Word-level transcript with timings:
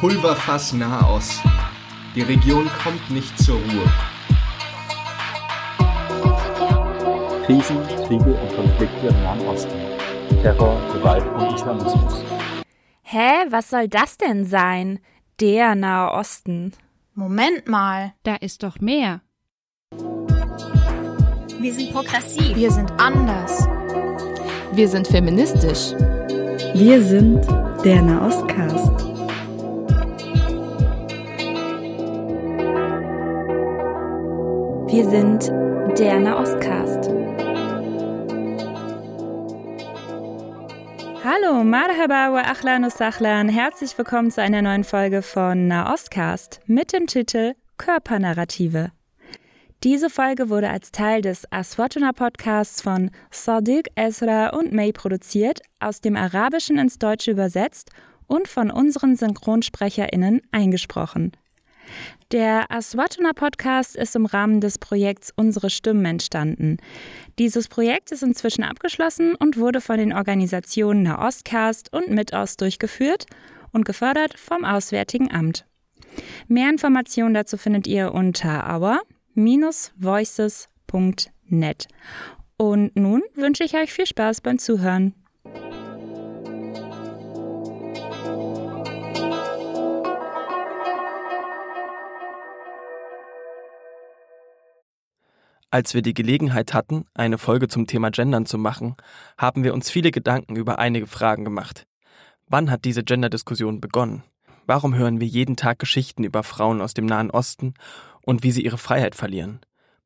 Pulverfass 0.00 0.72
Nahost. 0.72 1.42
Die 2.14 2.22
Region 2.22 2.70
kommt 2.82 3.10
nicht 3.10 3.38
zur 3.38 3.56
Ruhe. 3.56 3.92
Krisen, 7.44 7.76
Kriege 8.06 8.32
und 8.32 8.56
Konflikte 8.56 9.08
im 9.08 9.22
Nahen 9.22 9.46
Osten. 9.46 9.78
Terror, 10.40 10.80
Gewalt 10.94 11.26
und 11.34 11.54
Islamismus. 11.54 12.24
Hä, 13.02 13.44
was 13.50 13.68
soll 13.68 13.88
das 13.88 14.16
denn 14.16 14.46
sein? 14.46 15.00
Der 15.38 15.74
Nahe 15.74 16.12
Osten. 16.12 16.72
Moment 17.12 17.68
mal. 17.68 18.14
Da 18.22 18.36
ist 18.36 18.62
doch 18.62 18.80
mehr. 18.80 19.20
Wir 21.60 21.74
sind 21.74 21.92
progressiv. 21.92 22.56
Wir 22.56 22.70
sind 22.70 22.90
anders. 22.98 23.68
Wir 24.72 24.88
sind 24.88 25.06
feministisch. 25.08 25.92
Wir 26.72 27.02
sind 27.02 27.46
der 27.84 28.00
Nahostcast. 28.00 29.09
Wir 34.92 35.08
sind 35.08 35.46
der 36.00 36.18
Nahostcast. 36.18 37.08
Hallo, 41.22 41.62
Marhaba 41.62 42.32
wa 42.32 42.40
Achlan 42.40 42.90
Sachlan. 42.90 43.48
Herzlich 43.48 43.96
willkommen 43.96 44.32
zu 44.32 44.42
einer 44.42 44.62
neuen 44.62 44.82
Folge 44.82 45.22
von 45.22 45.68
Nahostcast 45.68 46.58
mit 46.66 46.92
dem 46.92 47.06
Titel 47.06 47.54
Körpernarrative. 47.78 48.90
Diese 49.84 50.10
Folge 50.10 50.48
wurde 50.50 50.70
als 50.70 50.90
Teil 50.90 51.22
des 51.22 51.44
Aswatuna 51.52 52.12
Podcasts 52.12 52.82
von 52.82 53.12
Sadiq 53.30 53.86
Ezra 53.94 54.48
und 54.48 54.72
May 54.72 54.92
produziert, 54.92 55.60
aus 55.78 56.00
dem 56.00 56.16
Arabischen 56.16 56.78
ins 56.78 56.98
Deutsche 56.98 57.30
übersetzt 57.30 57.90
und 58.26 58.48
von 58.48 58.72
unseren 58.72 59.14
SynchronsprecherInnen 59.14 60.42
eingesprochen. 60.50 61.30
Der 62.32 62.70
Aswatuna 62.70 63.32
Podcast 63.32 63.96
ist 63.96 64.14
im 64.14 64.26
Rahmen 64.26 64.60
des 64.60 64.78
Projekts 64.78 65.32
Unsere 65.34 65.70
Stimmen 65.70 66.04
entstanden. 66.04 66.76
Dieses 67.38 67.68
Projekt 67.68 68.12
ist 68.12 68.22
inzwischen 68.22 68.62
abgeschlossen 68.62 69.34
und 69.34 69.56
wurde 69.56 69.80
von 69.80 69.98
den 69.98 70.12
Organisationen 70.12 71.02
Nahostcast 71.02 71.92
und 71.92 72.10
Mitost 72.10 72.60
durchgeführt 72.60 73.26
und 73.72 73.84
gefördert 73.84 74.38
vom 74.38 74.64
Auswärtigen 74.64 75.30
Amt. 75.30 75.64
Mehr 76.48 76.70
Informationen 76.70 77.34
dazu 77.34 77.56
findet 77.56 77.86
ihr 77.86 78.12
unter 78.12 78.80
our-voices.net. 79.36 81.88
Und 82.56 82.94
nun 82.94 83.22
wünsche 83.34 83.64
ich 83.64 83.74
euch 83.74 83.92
viel 83.92 84.06
Spaß 84.06 84.40
beim 84.40 84.58
Zuhören. 84.58 85.14
Als 95.72 95.94
wir 95.94 96.02
die 96.02 96.14
Gelegenheit 96.14 96.74
hatten, 96.74 97.04
eine 97.14 97.38
Folge 97.38 97.68
zum 97.68 97.86
Thema 97.86 98.10
Gendern 98.10 98.44
zu 98.44 98.58
machen, 98.58 98.96
haben 99.38 99.62
wir 99.62 99.72
uns 99.72 99.88
viele 99.88 100.10
Gedanken 100.10 100.56
über 100.56 100.80
einige 100.80 101.06
Fragen 101.06 101.44
gemacht. 101.44 101.86
Wann 102.48 102.72
hat 102.72 102.84
diese 102.84 103.04
Gender-Diskussion 103.04 103.80
begonnen? 103.80 104.24
Warum 104.66 104.96
hören 104.96 105.20
wir 105.20 105.28
jeden 105.28 105.54
Tag 105.54 105.78
Geschichten 105.78 106.24
über 106.24 106.42
Frauen 106.42 106.80
aus 106.80 106.94
dem 106.94 107.06
Nahen 107.06 107.30
Osten 107.30 107.74
und 108.22 108.42
wie 108.42 108.50
sie 108.50 108.64
ihre 108.64 108.78
Freiheit 108.78 109.14
verlieren? 109.14 109.60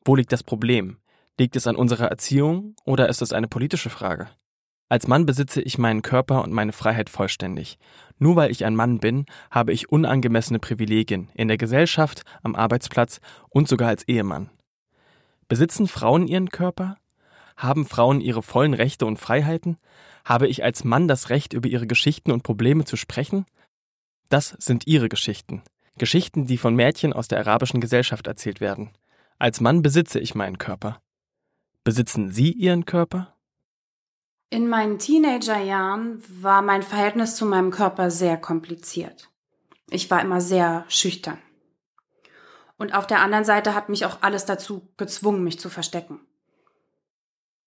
Wo 0.05 0.15
liegt 0.17 0.33
das 0.33 0.43
Problem? 0.43 0.99
Liegt 1.39 1.57
es 1.57 1.67
an 1.67 1.77
unserer 1.77 2.09
Erziehung 2.09 2.77
oder 2.85 3.09
ist 3.09 3.23
es 3.23 3.33
eine 3.33 3.49
politische 3.49 3.89
Frage? 3.89 4.29
Als 4.91 5.09
Mann 5.09 5.25
besitze 5.25 5.63
ich 5.63 5.79
meinen 5.79 6.03
Körper 6.03 6.45
und 6.45 6.53
meine 6.53 6.73
Freiheit 6.73 7.09
vollständig. 7.09 7.79
Nur 8.19 8.37
weil 8.37 8.51
ich 8.51 8.67
ein 8.67 8.77
Mann 8.77 9.01
bin, 9.01 9.25
habe 9.51 9.73
ich 9.73 9.91
unangemessene 9.91 10.59
Privilegien 10.59 11.31
in 11.35 11.49
der 11.49 11.57
Gesellschaft, 11.57 12.23
am 12.43 12.55
Arbeitsplatz 12.55 13.21
und 13.49 13.67
sogar 13.67 13.89
als 13.89 14.07
Ehemann. 14.07 14.51
Besitzen 15.49 15.89
Frauen 15.89 16.27
ihren 16.27 16.49
Körper? 16.49 16.97
Haben 17.57 17.87
Frauen 17.87 18.21
ihre 18.21 18.43
vollen 18.43 18.75
Rechte 18.75 19.07
und 19.07 19.19
Freiheiten? 19.19 19.79
Habe 20.25 20.49
ich 20.49 20.65
als 20.65 20.85
Mann 20.85 21.07
das 21.07 21.31
Recht, 21.31 21.53
über 21.53 21.69
ihre 21.69 21.87
Geschichten 21.87 22.33
und 22.33 22.43
Probleme 22.43 22.85
zu 22.85 22.97
sprechen? 22.97 23.47
Das 24.29 24.57
sind 24.59 24.87
ihre 24.87 25.09
Geschichten. 25.09 25.63
Geschichten, 25.97 26.47
die 26.47 26.59
von 26.59 26.75
Mädchen 26.75 27.13
aus 27.13 27.29
der 27.29 27.39
arabischen 27.39 27.81
Gesellschaft 27.81 28.27
erzählt 28.27 28.61
werden. 28.61 28.91
Als 29.39 29.61
Mann 29.61 29.83
besitze 29.83 30.19
ich 30.19 30.35
meinen 30.35 30.59
Körper. 30.59 31.01
Besitzen 31.85 32.31
Sie 32.31 32.51
Ihren 32.51 32.87
Körper? 32.87 33.35
In 34.49 34.69
meinen 34.69 34.99
Teenagerjahren 34.99 36.23
war 36.41 36.63
mein 36.63 36.83
Verhältnis 36.83 37.37
zu 37.37 37.45
meinem 37.45 37.71
Körper 37.71 38.11
sehr 38.11 38.37
kompliziert. 38.37 39.31
Ich 39.91 40.11
war 40.11 40.23
immer 40.23 40.41
sehr 40.41 40.85
schüchtern. 40.89 41.39
Und 42.77 42.95
auf 42.95 43.07
der 43.07 43.21
anderen 43.21 43.45
Seite 43.45 43.75
hat 43.75 43.89
mich 43.89 44.05
auch 44.05 44.19
alles 44.23 44.45
dazu 44.47 44.89
gezwungen, 44.97 45.45
mich 45.45 45.61
zu 45.61 45.71
verstecken. 45.71 46.21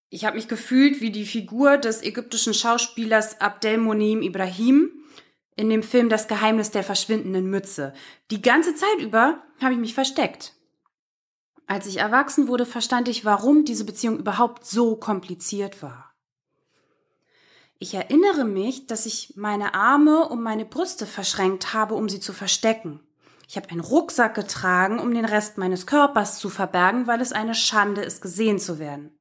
Ich 0.09 0.25
habe 0.25 0.37
mich 0.37 0.47
gefühlt 0.47 1.01
wie 1.01 1.11
die 1.11 1.25
Figur 1.25 1.77
des 1.77 2.01
ägyptischen 2.01 2.53
Schauspielers 2.53 3.41
Abdelmonim 3.41 4.21
Ibrahim 4.21 4.91
in 5.55 5.69
dem 5.69 5.83
Film 5.83 6.07
Das 6.07 6.27
Geheimnis 6.27 6.71
der 6.71 6.83
verschwindenden 6.83 7.49
Mütze. 7.49 7.93
Die 8.31 8.41
ganze 8.41 8.75
Zeit 8.75 8.99
über 8.99 9.43
habe 9.61 9.73
ich 9.73 9.79
mich 9.79 9.93
versteckt. 9.93 10.53
Als 11.65 11.85
ich 11.87 11.97
erwachsen 11.97 12.47
wurde, 12.47 12.65
verstand 12.65 13.09
ich, 13.09 13.25
warum 13.25 13.65
diese 13.65 13.83
Beziehung 13.83 14.17
überhaupt 14.17 14.65
so 14.65 14.95
kompliziert 14.95 15.81
war. 15.81 16.13
Ich 17.79 17.93
erinnere 17.93 18.45
mich, 18.45 18.87
dass 18.87 19.05
ich 19.05 19.33
meine 19.35 19.73
Arme 19.73 20.29
um 20.29 20.41
meine 20.41 20.65
Brüste 20.65 21.05
verschränkt 21.05 21.73
habe, 21.73 21.95
um 21.95 22.07
sie 22.07 22.19
zu 22.19 22.33
verstecken. 22.33 23.01
Ich 23.47 23.55
habe 23.55 23.69
einen 23.69 23.79
Rucksack 23.79 24.35
getragen, 24.35 24.99
um 24.99 25.13
den 25.13 25.25
Rest 25.25 25.57
meines 25.57 25.87
Körpers 25.87 26.37
zu 26.37 26.49
verbergen, 26.49 27.07
weil 27.07 27.21
es 27.21 27.31
eine 27.31 27.55
Schande 27.55 28.01
ist, 28.01 28.21
gesehen 28.21 28.59
zu 28.59 28.77
werden. 28.77 29.17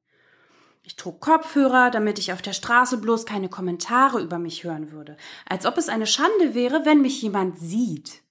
Ich 0.83 0.95
trug 0.95 1.21
Kopfhörer, 1.21 1.91
damit 1.91 2.19
ich 2.19 2.33
auf 2.33 2.41
der 2.41 2.53
Straße 2.53 2.97
bloß 2.97 3.25
keine 3.25 3.49
Kommentare 3.49 4.21
über 4.21 4.37
mich 4.37 4.63
hören 4.63 4.91
würde, 4.91 5.17
als 5.45 5.65
ob 5.65 5.77
es 5.77 5.89
eine 5.89 6.07
Schande 6.07 6.53
wäre, 6.53 6.85
wenn 6.85 7.01
mich 7.01 7.21
jemand 7.21 7.57
sieht. 7.59 8.23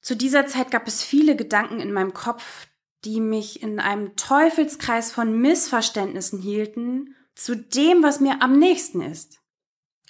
Zu 0.00 0.16
dieser 0.16 0.46
Zeit 0.46 0.70
gab 0.70 0.86
es 0.86 1.02
viele 1.02 1.34
Gedanken 1.34 1.80
in 1.80 1.92
meinem 1.92 2.14
Kopf, 2.14 2.68
die 3.04 3.20
mich 3.20 3.62
in 3.62 3.80
einem 3.80 4.14
Teufelskreis 4.16 5.12
von 5.12 5.40
Missverständnissen 5.40 6.40
hielten 6.40 7.14
zu 7.34 7.56
dem, 7.56 8.02
was 8.02 8.20
mir 8.20 8.40
am 8.40 8.58
nächsten 8.58 9.02
ist, 9.02 9.40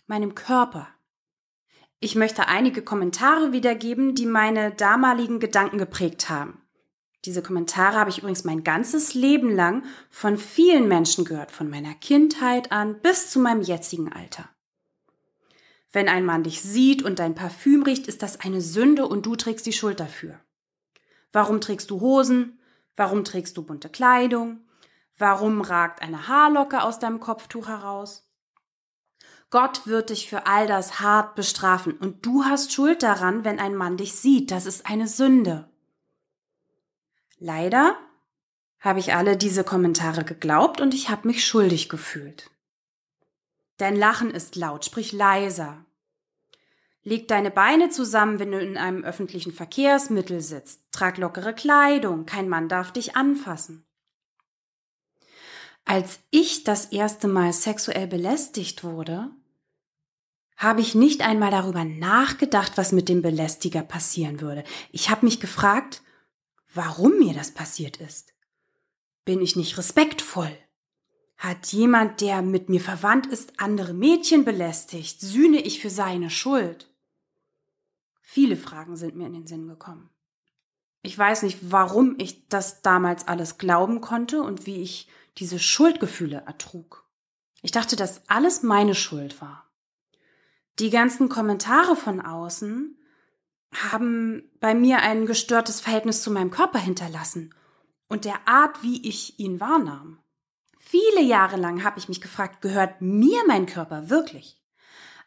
meinem 0.06 0.34
Körper. 0.34 0.95
Ich 1.98 2.14
möchte 2.14 2.48
einige 2.48 2.82
Kommentare 2.82 3.52
wiedergeben, 3.52 4.14
die 4.14 4.26
meine 4.26 4.70
damaligen 4.70 5.40
Gedanken 5.40 5.78
geprägt 5.78 6.28
haben. 6.28 6.60
Diese 7.24 7.42
Kommentare 7.42 7.96
habe 7.96 8.10
ich 8.10 8.18
übrigens 8.18 8.44
mein 8.44 8.62
ganzes 8.62 9.14
Leben 9.14 9.50
lang 9.50 9.84
von 10.10 10.36
vielen 10.36 10.88
Menschen 10.88 11.24
gehört, 11.24 11.50
von 11.50 11.68
meiner 11.70 11.94
Kindheit 11.94 12.70
an 12.70 13.00
bis 13.00 13.30
zu 13.30 13.40
meinem 13.40 13.62
jetzigen 13.62 14.12
Alter. 14.12 14.48
Wenn 15.90 16.08
ein 16.08 16.26
Mann 16.26 16.42
dich 16.42 16.60
sieht 16.60 17.02
und 17.02 17.18
dein 17.18 17.34
Parfüm 17.34 17.82
riecht, 17.82 18.06
ist 18.06 18.22
das 18.22 18.40
eine 18.40 18.60
Sünde 18.60 19.06
und 19.06 19.24
du 19.24 19.34
trägst 19.34 19.64
die 19.64 19.72
Schuld 19.72 19.98
dafür. 19.98 20.38
Warum 21.32 21.60
trägst 21.60 21.90
du 21.90 22.00
Hosen? 22.00 22.60
Warum 22.94 23.24
trägst 23.24 23.56
du 23.56 23.62
bunte 23.62 23.88
Kleidung? 23.88 24.60
Warum 25.18 25.62
ragt 25.62 26.02
eine 26.02 26.28
Haarlocke 26.28 26.82
aus 26.82 26.98
deinem 26.98 27.20
Kopftuch 27.20 27.68
heraus? 27.68 28.28
Gott 29.50 29.86
wird 29.86 30.10
dich 30.10 30.28
für 30.28 30.46
all 30.46 30.66
das 30.66 31.00
hart 31.00 31.36
bestrafen 31.36 31.92
und 31.92 32.26
du 32.26 32.44
hast 32.44 32.72
Schuld 32.72 33.02
daran, 33.02 33.44
wenn 33.44 33.60
ein 33.60 33.76
Mann 33.76 33.96
dich 33.96 34.14
sieht. 34.14 34.50
Das 34.50 34.66
ist 34.66 34.86
eine 34.86 35.06
Sünde. 35.06 35.70
Leider 37.38 37.96
habe 38.80 38.98
ich 38.98 39.14
alle 39.14 39.36
diese 39.36 39.62
Kommentare 39.62 40.24
geglaubt 40.24 40.80
und 40.80 40.94
ich 40.94 41.10
habe 41.10 41.28
mich 41.28 41.46
schuldig 41.46 41.88
gefühlt. 41.88 42.50
Dein 43.76 43.94
Lachen 43.94 44.30
ist 44.30 44.56
laut, 44.56 44.84
sprich 44.84 45.12
leiser. 45.12 45.84
Leg 47.02 47.28
deine 47.28 47.52
Beine 47.52 47.88
zusammen, 47.88 48.40
wenn 48.40 48.50
du 48.50 48.58
in 48.58 48.76
einem 48.76 49.04
öffentlichen 49.04 49.52
Verkehrsmittel 49.52 50.40
sitzt. 50.40 50.82
Trag 50.90 51.18
lockere 51.18 51.54
Kleidung, 51.54 52.26
kein 52.26 52.48
Mann 52.48 52.68
darf 52.68 52.90
dich 52.90 53.14
anfassen. 53.14 53.85
Als 55.86 56.18
ich 56.30 56.64
das 56.64 56.86
erste 56.86 57.28
Mal 57.28 57.52
sexuell 57.52 58.08
belästigt 58.08 58.82
wurde, 58.82 59.30
habe 60.56 60.80
ich 60.80 60.96
nicht 60.96 61.22
einmal 61.22 61.52
darüber 61.52 61.84
nachgedacht, 61.84 62.72
was 62.76 62.90
mit 62.90 63.08
dem 63.08 63.22
Belästiger 63.22 63.82
passieren 63.82 64.40
würde. 64.40 64.64
Ich 64.90 65.10
habe 65.10 65.24
mich 65.24 65.38
gefragt, 65.38 66.02
warum 66.74 67.18
mir 67.20 67.34
das 67.34 67.52
passiert 67.52 67.98
ist. 67.98 68.34
Bin 69.24 69.40
ich 69.40 69.54
nicht 69.54 69.78
respektvoll? 69.78 70.50
Hat 71.36 71.68
jemand, 71.68 72.20
der 72.20 72.42
mit 72.42 72.68
mir 72.68 72.80
verwandt 72.80 73.26
ist, 73.26 73.60
andere 73.60 73.94
Mädchen 73.94 74.44
belästigt? 74.44 75.20
Sühne 75.20 75.60
ich 75.60 75.80
für 75.80 75.90
seine 75.90 76.30
Schuld? 76.30 76.90
Viele 78.20 78.56
Fragen 78.56 78.96
sind 78.96 79.14
mir 79.14 79.26
in 79.26 79.34
den 79.34 79.46
Sinn 79.46 79.68
gekommen. 79.68 80.10
Ich 81.02 81.16
weiß 81.16 81.44
nicht, 81.44 81.58
warum 81.70 82.16
ich 82.18 82.48
das 82.48 82.82
damals 82.82 83.28
alles 83.28 83.58
glauben 83.58 84.00
konnte 84.00 84.42
und 84.42 84.66
wie 84.66 84.82
ich 84.82 85.08
diese 85.38 85.58
Schuldgefühle 85.58 86.42
ertrug. 86.46 87.04
Ich 87.62 87.70
dachte, 87.70 87.96
dass 87.96 88.28
alles 88.28 88.62
meine 88.62 88.94
Schuld 88.94 89.40
war. 89.40 89.70
Die 90.78 90.90
ganzen 90.90 91.28
Kommentare 91.28 91.96
von 91.96 92.20
außen 92.20 92.98
haben 93.72 94.50
bei 94.60 94.74
mir 94.74 95.00
ein 95.00 95.26
gestörtes 95.26 95.80
Verhältnis 95.80 96.22
zu 96.22 96.30
meinem 96.30 96.50
Körper 96.50 96.78
hinterlassen 96.78 97.54
und 98.08 98.24
der 98.24 98.46
Art, 98.46 98.82
wie 98.82 99.06
ich 99.06 99.38
ihn 99.38 99.60
wahrnahm. 99.60 100.18
Viele 100.78 101.22
Jahre 101.22 101.56
lang 101.56 101.82
habe 101.82 101.98
ich 101.98 102.08
mich 102.08 102.20
gefragt, 102.20 102.62
gehört 102.62 103.00
mir 103.00 103.40
mein 103.46 103.66
Körper 103.66 104.08
wirklich? 104.08 104.62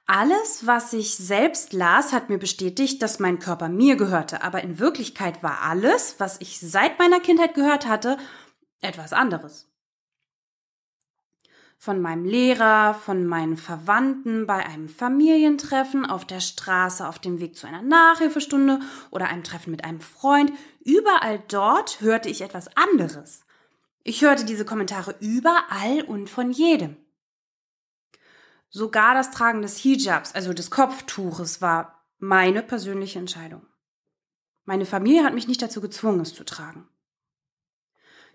Alles, 0.05 0.65
was 0.65 0.93
ich 0.93 1.15
selbst 1.15 1.73
las, 1.73 2.13
hat 2.13 2.29
mir 2.29 2.39
bestätigt, 2.39 3.01
dass 3.01 3.19
mein 3.19 3.37
Körper 3.37 3.69
mir 3.69 3.95
gehörte, 3.95 4.41
aber 4.41 4.63
in 4.63 4.79
Wirklichkeit 4.79 5.43
war 5.43 5.61
alles, 5.61 6.15
was 6.19 6.39
ich 6.39 6.59
seit 6.59 6.97
meiner 6.97 7.19
Kindheit 7.19 7.53
gehört 7.53 7.85
hatte, 7.85 8.17
etwas 8.81 9.13
anderes 9.13 9.68
von 11.81 12.01
meinem 12.01 12.25
Lehrer, 12.25 12.93
von 12.93 13.25
meinen 13.25 13.55
Verwandten, 13.55 14.45
bei 14.45 14.65
einem 14.65 14.89
Familientreffen, 14.89 16.05
auf 16.05 16.25
der 16.25 16.41
Straße, 16.41 17.07
auf 17.07 17.19
dem 17.19 17.39
Weg 17.39 17.55
zu 17.55 17.67
einer 17.67 17.81
Nachhilfestunde 17.81 18.81
oder 19.11 19.29
einem 19.29 19.45
Treffen 19.45 19.71
mit 19.71 19.85
einem 19.85 20.01
Freund. 20.01 20.51
Überall 20.83 21.41
dort 21.47 22.01
hörte 22.01 22.27
ich 22.27 22.41
etwas 22.41 22.75
anderes. 22.75 23.45
Ich 24.03 24.21
hörte 24.21 24.43
diese 24.43 24.65
Kommentare 24.65 25.15
überall 25.21 26.01
und 26.05 26.29
von 26.29 26.51
jedem. 26.51 26.97
Sogar 28.67 29.15
das 29.15 29.31
Tragen 29.31 29.61
des 29.61 29.77
Hijabs, 29.77 30.35
also 30.35 30.51
des 30.51 30.71
Kopftuches, 30.71 31.61
war 31.61 32.03
meine 32.17 32.61
persönliche 32.61 33.19
Entscheidung. 33.19 33.65
Meine 34.65 34.85
Familie 34.85 35.23
hat 35.23 35.33
mich 35.33 35.47
nicht 35.47 35.61
dazu 35.61 35.79
gezwungen, 35.79 36.19
es 36.19 36.35
zu 36.35 36.43
tragen. 36.43 36.89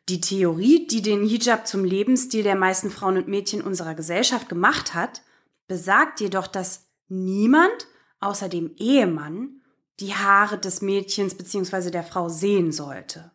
Die 0.08 0.20
Theorie, 0.20 0.86
die 0.86 1.00
den 1.00 1.26
Hijab 1.26 1.66
zum 1.66 1.84
Lebensstil 1.84 2.42
der 2.42 2.56
meisten 2.56 2.90
Frauen 2.90 3.16
und 3.16 3.28
Mädchen 3.28 3.62
unserer 3.62 3.94
Gesellschaft 3.94 4.48
gemacht 4.48 4.94
hat, 4.94 5.22
besagt 5.66 6.20
jedoch, 6.20 6.46
dass 6.46 6.86
niemand 7.08 7.88
außer 8.20 8.48
dem 8.48 8.74
Ehemann 8.76 9.62
die 10.00 10.14
Haare 10.14 10.58
des 10.58 10.82
Mädchens 10.82 11.34
bzw. 11.34 11.90
der 11.90 12.02
Frau 12.02 12.28
sehen 12.28 12.72
sollte. 12.72 13.32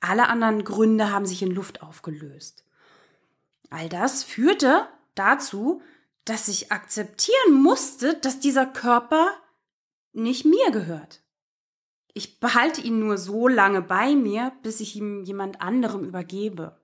Alle 0.00 0.28
anderen 0.28 0.64
Gründe 0.64 1.10
haben 1.10 1.26
sich 1.26 1.42
in 1.42 1.50
Luft 1.50 1.82
aufgelöst. 1.82 2.64
All 3.70 3.88
das 3.88 4.24
führte 4.24 4.88
dazu, 5.14 5.82
dass 6.24 6.48
ich 6.48 6.72
akzeptieren 6.72 7.62
musste, 7.62 8.14
dass 8.14 8.40
dieser 8.40 8.66
Körper 8.66 9.30
nicht 10.12 10.44
mir 10.44 10.70
gehört. 10.70 11.21
Ich 12.14 12.40
behalte 12.40 12.80
ihn 12.80 12.98
nur 12.98 13.16
so 13.16 13.48
lange 13.48 13.80
bei 13.82 14.14
mir, 14.14 14.52
bis 14.62 14.80
ich 14.80 14.96
ihm 14.96 15.24
jemand 15.24 15.60
anderem 15.62 16.04
übergebe. 16.04 16.78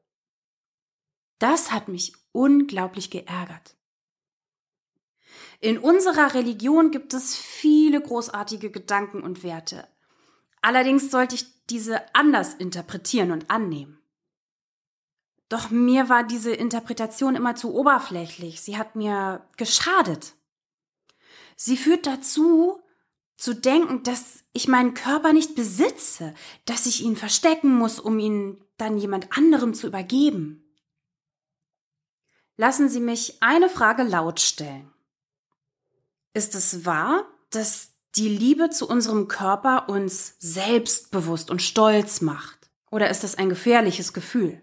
Das 1.39 1.71
hat 1.71 1.89
mich 1.89 2.15
unglaublich 2.33 3.11
geärgert. 3.11 3.77
In 5.61 5.79
unserer 5.79 6.35
Religion 6.35 6.91
gibt 6.91 7.15
es 7.15 7.37
viele 7.37 8.01
großartige 8.01 8.71
Gedanken 8.71 9.23
und 9.23 9.43
Werte. 9.43 9.87
Allerdings 10.63 11.11
sollte 11.11 11.35
ich 11.35 11.67
diese 11.67 12.15
anders 12.15 12.55
interpretieren 12.55 13.31
und 13.33 13.51
annehmen. 13.51 14.01
Doch 15.49 15.71
mir 15.71 16.09
war 16.09 16.25
diese 16.25 16.53
Interpretation 16.53 17.35
immer 17.35 17.55
zu 17.55 17.75
oberflächlich. 17.75 18.61
Sie 18.61 18.77
hat 18.77 18.97
mir 18.97 19.47
geschadet. 19.57 20.35
Sie 21.57 21.77
führt 21.77 22.07
dazu, 22.07 22.81
zu 23.39 23.55
denken, 23.55 24.03
dass 24.03 24.45
ich 24.53 24.69
meinen 24.69 24.95
Körper 24.95 25.33
nicht 25.33 25.55
besitze, 25.55 26.35
dass 26.67 26.87
ich 26.87 27.03
ihn 27.03 27.17
verstecken 27.17 27.75
muss, 27.75 28.01
um 28.01 28.19
ihn 28.19 28.63
dann 28.77 28.99
jemand 28.99 29.37
anderem 29.37 29.73
zu 29.75 29.87
übergeben. 29.87 30.65
Lassen 32.57 32.89
Sie 32.89 33.01
mich 33.01 33.41
eine 33.41 33.71
Frage 33.71 34.03
laut 34.03 34.41
stellen. 34.41 34.93
Ist 36.35 36.57
es 36.57 36.85
wahr, 36.85 37.27
dass 37.51 37.93
die 38.17 38.29
Liebe 38.29 38.71
zu 38.71 38.89
unserem 38.89 39.29
Körper 39.29 39.89
uns 39.89 40.35
selbstbewusst 40.41 41.51
und 41.51 41.63
stolz 41.63 42.21
macht? 42.21 42.71
Oder 42.91 43.09
ist 43.09 43.23
das 43.23 43.37
ein 43.37 43.49
gefährliches 43.49 44.13
Gefühl? 44.13 44.61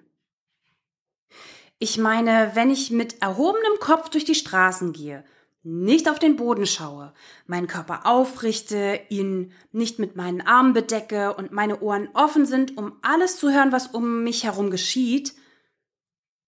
Ich 1.79 1.97
meine, 1.97 2.51
wenn 2.55 2.69
ich 2.69 2.91
mit 2.91 3.21
erhobenem 3.21 3.79
Kopf 3.79 4.09
durch 4.09 4.25
die 4.25 4.35
Straßen 4.35 4.91
gehe, 4.91 5.23
nicht 5.65 6.07
auf 6.09 6.19
den 6.19 6.35
Boden 6.35 6.67
schaue, 6.67 7.11
meinen 7.47 7.65
Körper 7.65 8.05
aufrichte, 8.05 8.99
ihn 9.09 9.51
nicht 9.71 9.97
mit 9.97 10.15
meinen 10.15 10.41
Armen 10.41 10.73
bedecke 10.73 11.33
und 11.33 11.51
meine 11.51 11.81
Ohren 11.81 12.07
offen 12.13 12.45
sind, 12.45 12.77
um 12.77 12.93
alles 13.01 13.37
zu 13.37 13.51
hören, 13.51 13.71
was 13.71 13.87
um 13.87 14.23
mich 14.23 14.43
herum 14.43 14.69
geschieht, 14.69 15.33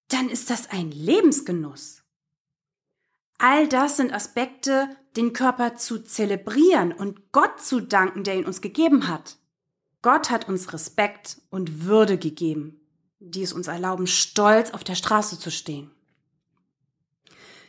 dann 0.09 0.29
ist 0.29 0.51
das 0.51 0.69
ein 0.69 0.91
Lebensgenuss. 0.91 2.03
All 3.39 3.67
das 3.67 3.97
sind 3.97 4.13
Aspekte, 4.13 4.87
den 5.15 5.33
Körper 5.33 5.75
zu 5.75 5.99
zelebrieren 6.03 6.91
und 6.91 7.31
Gott 7.31 7.59
zu 7.59 7.81
danken, 7.81 8.23
der 8.23 8.35
ihn 8.35 8.45
uns 8.45 8.61
gegeben 8.61 9.07
hat. 9.07 9.37
Gott 10.03 10.29
hat 10.29 10.47
uns 10.47 10.73
Respekt 10.73 11.41
und 11.49 11.85
Würde 11.85 12.19
gegeben, 12.19 12.79
die 13.19 13.41
es 13.41 13.51
uns 13.51 13.67
erlauben, 13.67 14.05
stolz 14.05 14.71
auf 14.71 14.83
der 14.83 14.95
Straße 14.95 15.39
zu 15.39 15.49
stehen. 15.49 15.91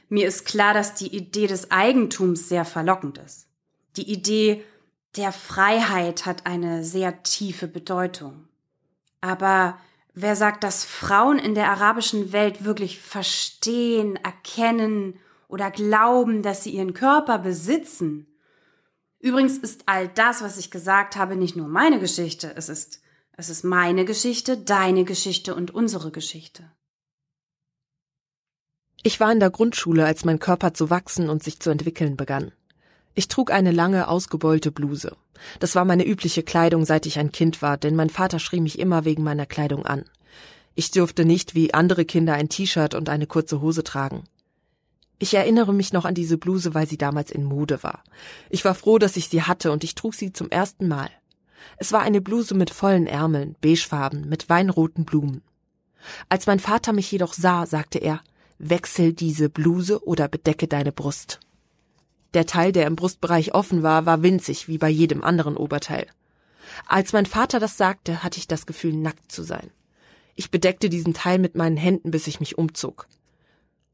Mir 0.09 0.27
ist 0.27 0.45
klar, 0.45 0.75
dass 0.75 0.95
die 0.95 1.15
Idee 1.15 1.47
des 1.47 1.71
Eigentums 1.71 2.49
sehr 2.49 2.65
verlockend 2.65 3.19
ist. 3.19 3.49
Die 3.97 4.11
Idee 4.11 4.65
der 5.17 5.33
Freiheit 5.33 6.27
hat 6.27 6.47
eine 6.47 6.85
sehr 6.85 7.23
tiefe 7.23 7.69
Bedeutung. 7.69 8.49
Aber 9.21 9.79
wer 10.15 10.37
sagt, 10.37 10.65
dass 10.65 10.85
Frauen 10.85 11.39
in 11.39 11.55
der 11.55 11.71
arabischen 11.71 12.33
Welt 12.33 12.65
wirklich 12.65 13.01
verstehen, 13.01 14.17
erkennen 14.17 15.19
oder 15.49 15.71
glauben, 15.71 16.43
dass 16.43 16.65
sie 16.65 16.71
ihren 16.71 16.95
Körper 16.95 17.39
besitzen? 17.39 18.27
Übrigens 19.19 19.59
ist 19.59 19.83
all 19.87 20.09
das, 20.09 20.43
was 20.43 20.59
ich 20.59 20.71
gesagt 20.71 21.17
habe, 21.17 21.37
nicht 21.37 21.57
nur 21.57 21.69
meine 21.69 21.99
Geschichte, 21.99 22.53
es 22.57 22.69
ist 22.69 23.01
es 23.41 23.49
ist 23.49 23.63
meine 23.63 24.05
Geschichte, 24.05 24.59
deine 24.59 25.05
Geschichte 25.05 25.55
und 25.55 25.73
unsere 25.73 26.11
Geschichte. 26.11 26.65
Ich 29.03 29.21
war 29.21 29.31
in 29.31 29.41
der 29.41 29.51
Grundschule, 29.51 30.05
als 30.05 30.25
mein 30.25 30.41
Körper 30.41 30.75
zu 30.75 30.91
wachsen 30.91 31.29
und 31.29 31.43
sich 31.43 31.61
zu 31.61 31.71
entwickeln 31.71 32.17
begann. 32.17 32.53
Ich 33.15 33.29
trug 33.29 33.51
eine 33.51 33.71
lange, 33.71 34.09
ausgebeulte 34.09 34.73
Bluse. 34.73 35.17
Das 35.61 35.75
war 35.75 35.85
meine 35.85 36.07
übliche 36.07 36.43
Kleidung, 36.43 36.85
seit 36.85 37.07
ich 37.07 37.19
ein 37.19 37.31
Kind 37.31 37.63
war, 37.63 37.77
denn 37.77 37.95
mein 37.95 38.11
Vater 38.11 38.39
schrie 38.39 38.61
mich 38.61 38.79
immer 38.79 39.05
wegen 39.05 39.23
meiner 39.23 39.47
Kleidung 39.47 39.87
an. 39.87 40.05
Ich 40.75 40.91
durfte 40.91 41.25
nicht 41.25 41.55
wie 41.55 41.75
andere 41.75 42.05
Kinder 42.05 42.35
ein 42.35 42.49
T-Shirt 42.49 42.95
und 42.95 43.09
eine 43.09 43.27
kurze 43.27 43.61
Hose 43.61 43.85
tragen. 43.85 44.25
Ich 45.21 45.35
erinnere 45.35 45.75
mich 45.75 45.93
noch 45.93 46.05
an 46.05 46.15
diese 46.15 46.39
Bluse, 46.39 46.75
weil 46.75 46.89
sie 46.89 46.99
damals 46.99 47.31
in 47.31 47.45
Mode 47.45 47.83
war. 47.83 48.05
Ich 48.51 48.65
war 48.65 48.75
froh, 48.75 48.99
dass 48.99 49.17
ich 49.17 49.29
sie 49.29 49.43
hatte 49.43 49.73
und 49.73 49.83
ich 49.83 49.97
trug 49.97 50.15
sie 50.15 50.33
zum 50.33 50.51
ersten 50.51 50.87
Mal. 50.87 51.11
Es 51.77 51.93
war 51.93 52.03
eine 52.03 52.21
Bluse 52.21 52.55
mit 52.55 52.71
vollen 52.71 53.07
Ärmeln, 53.07 53.57
beigefarben, 53.61 54.29
mit 54.29 54.49
weinroten 54.49 55.05
Blumen. 55.05 55.43
Als 56.29 56.47
mein 56.47 56.61
Vater 56.61 56.93
mich 56.93 57.11
jedoch 57.11 57.35
sah, 57.35 57.67
sagte 57.67 57.99
er, 57.99 58.21
wechsel 58.59 59.13
diese 59.13 59.49
Bluse 59.49 60.05
oder 60.05 60.29
bedecke 60.29 60.69
deine 60.69 60.93
Brust. 60.93 61.41
Der 62.35 62.47
Teil, 62.47 62.73
der 62.73 62.87
im 62.87 62.97
Brustbereich 62.97 63.55
offen 63.55 63.83
war, 63.83 64.05
war 64.05 64.23
winzig, 64.23 64.69
wie 64.69 64.79
bei 64.79 64.89
jedem 64.89 65.25
anderen 65.25 65.57
Oberteil. 65.57 66.07
Als 66.87 67.13
mein 67.13 67.27
Vater 67.27 67.61
das 67.61 67.77
sagte, 67.77 68.23
hatte 68.23 68.39
ich 68.39 68.47
das 68.47 68.67
Gefühl, 68.67 68.93
nackt 68.93 69.33
zu 69.33 69.43
sein. 69.43 69.71
Ich 70.35 70.51
bedeckte 70.51 70.89
diesen 70.89 71.15
Teil 71.15 71.39
mit 71.39 71.57
meinen 71.57 71.77
Händen, 71.77 72.11
bis 72.11 72.27
ich 72.27 72.41
mich 72.41 72.59
umzog. 72.59 73.07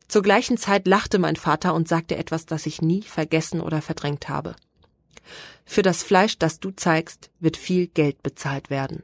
Zur 0.09 0.23
gleichen 0.23 0.59
Zeit 0.59 0.87
lachte 0.87 1.19
mein 1.19 1.37
Vater 1.37 1.75
und 1.75 1.89
sagte 1.89 2.17
etwas, 2.17 2.45
das 2.45 2.67
ich 2.67 2.83
nie 2.83 3.03
vergessen 3.03 3.61
oder 3.61 3.81
verdrängt 3.81 4.29
habe. 4.29 4.55
Für 5.65 5.83
das 5.83 6.03
Fleisch, 6.03 6.39
das 6.39 6.61
du 6.61 6.71
zeigst, 6.73 7.31
wird 7.41 7.57
viel 7.57 7.87
Geld 7.87 8.23
bezahlt 8.23 8.69
werden. 8.69 9.03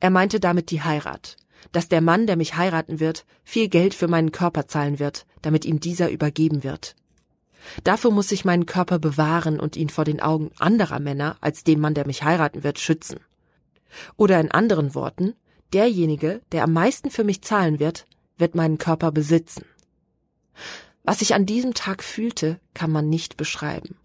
Er 0.00 0.10
meinte 0.10 0.40
damit 0.40 0.70
die 0.70 0.82
Heirat 0.82 1.36
dass 1.72 1.88
der 1.88 2.00
Mann, 2.00 2.26
der 2.26 2.36
mich 2.36 2.56
heiraten 2.56 3.00
wird, 3.00 3.24
viel 3.44 3.68
Geld 3.68 3.94
für 3.94 4.08
meinen 4.08 4.32
Körper 4.32 4.66
zahlen 4.66 4.98
wird, 4.98 5.26
damit 5.42 5.64
ihm 5.64 5.80
dieser 5.80 6.10
übergeben 6.10 6.64
wird. 6.64 6.96
Dafür 7.84 8.10
muss 8.10 8.32
ich 8.32 8.44
meinen 8.44 8.66
Körper 8.66 8.98
bewahren 8.98 9.60
und 9.60 9.76
ihn 9.76 9.90
vor 9.90 10.04
den 10.04 10.20
Augen 10.20 10.50
anderer 10.58 11.00
Männer 11.00 11.36
als 11.40 11.64
dem 11.64 11.80
Mann, 11.80 11.94
der 11.94 12.06
mich 12.06 12.22
heiraten 12.22 12.62
wird, 12.64 12.78
schützen. 12.78 13.20
Oder 14.16 14.40
in 14.40 14.50
anderen 14.50 14.94
Worten, 14.94 15.34
derjenige, 15.72 16.40
der 16.52 16.64
am 16.64 16.72
meisten 16.72 17.10
für 17.10 17.24
mich 17.24 17.42
zahlen 17.42 17.78
wird, 17.78 18.06
wird 18.36 18.54
meinen 18.54 18.78
Körper 18.78 19.12
besitzen. 19.12 19.64
Was 21.02 21.22
ich 21.22 21.34
an 21.34 21.46
diesem 21.46 21.74
Tag 21.74 22.02
fühlte, 22.02 22.60
kann 22.74 22.90
man 22.90 23.08
nicht 23.08 23.36
beschreiben. 23.36 23.96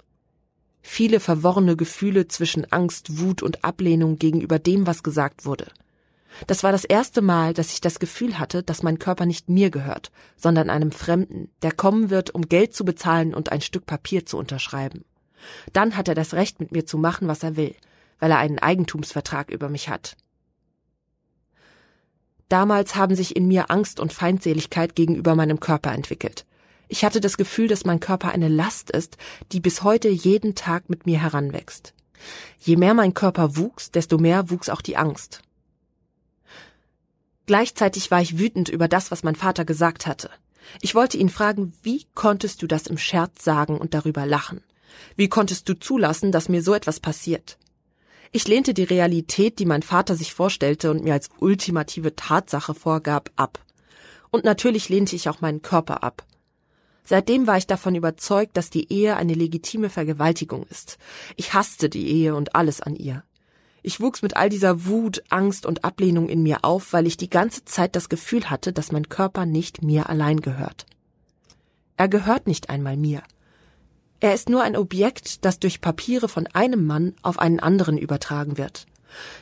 Viele 0.82 1.20
verworrene 1.20 1.78
Gefühle 1.78 2.28
zwischen 2.28 2.70
Angst, 2.72 3.20
Wut 3.20 3.42
und 3.42 3.64
Ablehnung 3.64 4.18
gegenüber 4.18 4.60
dem, 4.60 4.88
was 4.88 5.04
gesagt 5.04 5.46
wurde– 5.46 5.68
das 6.48 6.64
war 6.64 6.72
das 6.72 6.84
erste 6.84 7.22
Mal, 7.22 7.54
dass 7.54 7.74
ich 7.74 7.82
das 7.82 8.00
Gefühl 8.00 8.40
hatte, 8.40 8.64
dass 8.64 8.84
mein 8.84 9.00
Körper 9.00 9.26
nicht 9.26 9.50
mir 9.50 9.70
gehört, 9.70 10.12
sondern 10.36 10.70
einem 10.70 10.92
Fremden, 10.92 11.50
der 11.62 11.72
kommen 11.72 12.10
wird, 12.10 12.34
um 12.34 12.50
Geld 12.50 12.74
zu 12.74 12.86
bezahlen 12.86 13.34
und 13.34 13.52
ein 13.52 13.62
Stück 13.62 13.86
Papier 13.86 14.26
zu 14.26 14.38
unterschreiben. 14.38 15.06
Dann 15.74 15.96
hat 15.98 16.08
er 16.08 16.16
das 16.16 16.34
Recht, 16.34 16.60
mit 16.60 16.72
mir 16.72 16.86
zu 16.86 16.98
machen, 16.98 17.28
was 17.28 17.44
er 17.44 17.56
will, 17.56 17.76
weil 18.20 18.32
er 18.32 18.38
einen 18.38 18.60
Eigentumsvertrag 18.60 19.52
über 19.52 19.70
mich 19.70 19.90
hat. 19.90 20.16
Damals 22.50 22.96
haben 22.96 23.16
sich 23.16 23.36
in 23.36 23.48
mir 23.48 23.72
Angst 23.72 24.00
und 24.00 24.14
Feindseligkeit 24.14 24.96
gegenüber 24.96 25.36
meinem 25.36 25.60
Körper 25.60 25.92
entwickelt. 25.92 26.46
Ich 26.88 27.04
hatte 27.04 27.20
das 27.20 27.38
Gefühl, 27.38 27.68
dass 27.68 27.86
mein 27.86 28.00
Körper 28.00 28.30
eine 28.30 28.50
Last 28.50 28.92
ist, 28.92 29.18
die 29.52 29.60
bis 29.60 29.82
heute 29.84 30.10
jeden 30.10 30.54
Tag 30.54 30.90
mit 30.90 31.06
mir 31.06 31.20
heranwächst. 31.20 31.94
Je 32.60 32.76
mehr 32.76 32.94
mein 32.94 33.14
Körper 33.14 33.58
wuchs, 33.58 33.92
desto 33.92 34.18
mehr 34.18 34.50
wuchs 34.50 34.70
auch 34.70 34.82
die 34.82 34.98
Angst. 34.98 35.42
Gleichzeitig 37.46 38.10
war 38.10 38.22
ich 38.22 38.38
wütend 38.38 38.70
über 38.70 38.88
das, 38.88 39.12
was 39.12 39.24
mein 39.24 39.36
Vater 39.36 39.66
gesagt 39.66 40.08
hatte. 40.08 40.30
Ich 40.82 40.96
wollte 40.96 41.18
ihn 41.18 41.30
fragen, 41.30 41.74
wie 41.84 42.06
konntest 42.16 42.62
du 42.62 42.68
das 42.68 42.88
im 42.88 42.98
Scherz 42.98 43.44
sagen 43.44 43.78
und 43.78 43.94
darüber 43.94 44.26
lachen? 44.26 44.62
Wie 45.16 45.28
konntest 45.28 45.68
du 45.68 45.74
zulassen, 45.74 46.32
dass 46.32 46.50
mir 46.50 46.64
so 46.64 46.74
etwas 46.74 47.00
passiert? 47.00 47.58
Ich 48.32 48.48
lehnte 48.48 48.74
die 48.74 48.84
Realität, 48.84 49.60
die 49.60 49.66
mein 49.66 49.84
Vater 49.84 50.16
sich 50.16 50.34
vorstellte 50.34 50.90
und 50.90 51.04
mir 51.04 51.14
als 51.14 51.30
ultimative 51.40 52.16
Tatsache 52.16 52.74
vorgab, 52.74 53.30
ab. 53.36 53.60
Und 54.32 54.46
natürlich 54.46 54.90
lehnte 54.90 55.16
ich 55.16 55.30
auch 55.30 55.42
meinen 55.42 55.62
Körper 55.62 56.02
ab. 56.02 56.26
Seitdem 57.04 57.46
war 57.46 57.58
ich 57.58 57.68
davon 57.68 57.96
überzeugt, 57.96 58.56
dass 58.56 58.70
die 58.70 58.92
Ehe 58.92 59.18
eine 59.18 59.34
legitime 59.34 59.90
Vergewaltigung 59.90 60.66
ist. 60.70 60.98
Ich 61.36 61.54
hasste 61.54 61.90
die 61.90 62.08
Ehe 62.08 62.34
und 62.34 62.56
alles 62.56 62.82
an 62.82 62.96
ihr. 62.96 63.24
Ich 63.86 64.00
wuchs 64.00 64.22
mit 64.22 64.38
all 64.38 64.48
dieser 64.48 64.86
Wut, 64.86 65.22
Angst 65.30 65.66
und 65.66 65.84
Ablehnung 65.84 66.30
in 66.30 66.42
mir 66.42 66.60
auf, 66.64 66.94
weil 66.94 67.06
ich 67.06 67.18
die 67.18 67.30
ganze 67.30 67.66
Zeit 67.66 67.98
das 67.98 68.08
Gefühl 68.08 68.50
hatte, 68.50 68.72
dass 68.72 68.94
mein 68.94 69.10
Körper 69.10 69.46
nicht 69.46 69.84
mir 69.84 70.10
allein 70.10 70.40
gehört. 70.40 70.86
Er 71.98 72.08
gehört 72.08 72.48
nicht 72.48 72.70
einmal 72.70 72.96
mir. 72.96 73.24
Er 74.22 74.34
ist 74.34 74.48
nur 74.48 74.64
ein 74.64 74.78
Objekt, 74.78 75.44
das 75.44 75.60
durch 75.60 75.82
Papiere 75.82 76.30
von 76.30 76.48
einem 76.48 76.88
Mann 76.88 77.14
auf 77.24 77.40
einen 77.40 77.60
anderen 77.60 77.98
übertragen 77.98 78.58
wird. 78.58 78.86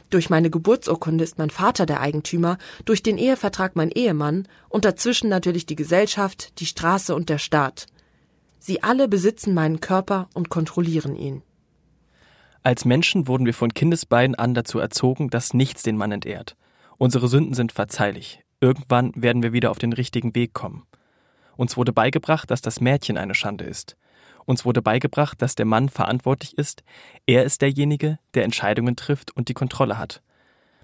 Durch 0.10 0.32
meine 0.32 0.50
Geburtsurkunde 0.50 1.24
ist 1.24 1.38
mein 1.38 1.52
Vater 1.52 1.86
der 1.86 2.02
Eigentümer, 2.02 2.58
durch 2.84 3.04
den 3.04 3.20
Ehevertrag 3.20 3.76
mein 3.76 3.92
Ehemann 3.92 4.48
und 4.70 4.86
dazwischen 4.86 5.30
natürlich 5.30 5.68
die 5.68 5.76
Gesellschaft, 5.76 6.60
die 6.60 6.66
Straße 6.66 7.14
und 7.14 7.30
der 7.30 7.38
Staat. 7.38 7.86
Sie 8.58 8.82
alle 8.82 9.08
besitzen 9.08 9.54
meinen 9.54 9.82
Körper 9.82 10.30
und 10.34 10.50
kontrollieren 10.50 11.16
ihn. 11.16 11.44
Als 12.64 12.86
Menschen 12.86 13.28
wurden 13.28 13.48
wir 13.48 13.56
von 13.56 13.74
Kindesbeinen 13.74 14.36
an 14.36 14.54
dazu 14.54 14.78
erzogen, 14.78 15.30
dass 15.30 15.56
nichts 15.56 15.82
den 15.82 15.98
Mann 15.98 16.12
entehrt. 16.12 16.56
Unsere 16.98 17.28
Sünden 17.28 17.56
sind 17.56 17.72
verzeihlich. 17.72 18.44
Irgendwann 18.60 19.12
werden 19.16 19.42
wir 19.42 19.52
wieder 19.52 19.72
auf 19.72 19.80
den 19.80 19.94
richtigen 19.94 20.36
Weg 20.36 20.54
kommen. 20.54 20.86
Uns 21.58 21.76
wurde 21.76 21.92
beigebracht, 21.92 22.52
dass 22.52 22.62
das 22.62 22.80
Mädchen 22.80 23.18
eine 23.18 23.34
Schande 23.34 23.66
ist. 23.66 23.98
Uns 24.46 24.64
wurde 24.64 24.84
beigebracht, 24.84 25.42
dass 25.42 25.56
der 25.56 25.66
Mann 25.66 25.90
verantwortlich 25.90 26.56
ist. 26.58 26.84
Er 27.26 27.44
ist 27.44 27.64
derjenige, 27.64 28.20
der 28.36 28.44
Entscheidungen 28.44 28.96
trifft 28.96 29.36
und 29.36 29.50
die 29.50 29.54
Kontrolle 29.56 29.98
hat. 29.98 30.22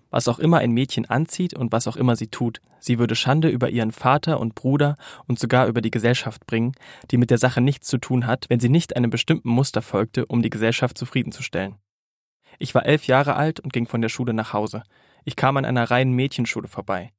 Was 0.09 0.27
auch 0.27 0.39
immer 0.39 0.59
ein 0.59 0.71
Mädchen 0.71 1.05
anzieht 1.05 1.53
und 1.53 1.71
was 1.71 1.87
auch 1.87 1.97
immer 1.97 2.15
sie 2.15 2.27
tut, 2.27 2.61
sie 2.79 2.97
würde 2.97 3.15
Schande 3.15 3.49
über 3.49 3.69
ihren 3.69 3.91
Vater 3.91 4.39
und 4.39 4.55
Bruder 4.55 4.95
und 5.27 5.39
sogar 5.39 5.67
über 5.67 5.81
die 5.81 5.91
Gesellschaft 5.91 6.47
bringen, 6.47 6.73
die 7.11 7.17
mit 7.17 7.29
der 7.29 7.37
Sache 7.37 7.61
nichts 7.61 7.87
zu 7.87 7.97
tun 7.97 8.25
hat, 8.25 8.45
wenn 8.49 8.59
sie 8.59 8.69
nicht 8.69 8.95
einem 8.95 9.09
bestimmten 9.09 9.49
Muster 9.49 9.81
folgte, 9.81 10.25
um 10.25 10.41
die 10.41 10.49
Gesellschaft 10.49 10.97
zufriedenzustellen. 10.97 11.75
Ich 12.59 12.73
war 12.73 12.85
elf 12.85 13.07
Jahre 13.07 13.35
alt 13.35 13.59
und 13.59 13.73
ging 13.73 13.87
von 13.87 14.01
der 14.01 14.09
Schule 14.09 14.33
nach 14.33 14.53
Hause. 14.53 14.83
Ich 15.25 15.35
kam 15.35 15.57
an 15.57 15.65
einer 15.65 15.91
reinen 15.91 16.13
Mädchenschule 16.13 16.67
vorbei. 16.67 17.11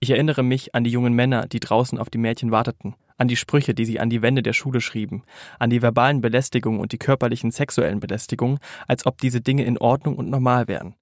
Ich 0.00 0.10
erinnere 0.10 0.42
mich 0.42 0.74
an 0.74 0.84
die 0.84 0.90
jungen 0.90 1.14
Männer, 1.14 1.46
die 1.46 1.60
draußen 1.60 1.98
auf 1.98 2.10
die 2.10 2.18
Mädchen 2.18 2.50
warteten, 2.50 2.94
an 3.16 3.28
die 3.28 3.36
Sprüche, 3.36 3.74
die 3.74 3.86
sie 3.86 4.00
an 4.00 4.10
die 4.10 4.22
Wände 4.22 4.42
der 4.42 4.52
Schule 4.52 4.80
schrieben, 4.80 5.22
an 5.58 5.70
die 5.70 5.82
verbalen 5.82 6.20
Belästigungen 6.20 6.80
und 6.80 6.92
die 6.92 6.98
körperlichen 6.98 7.50
sexuellen 7.50 8.00
Belästigungen, 8.00 8.58
als 8.86 9.06
ob 9.06 9.18
diese 9.18 9.40
Dinge 9.40 9.64
in 9.64 9.78
Ordnung 9.78 10.16
und 10.16 10.28
normal 10.28 10.68
wären. 10.68 10.94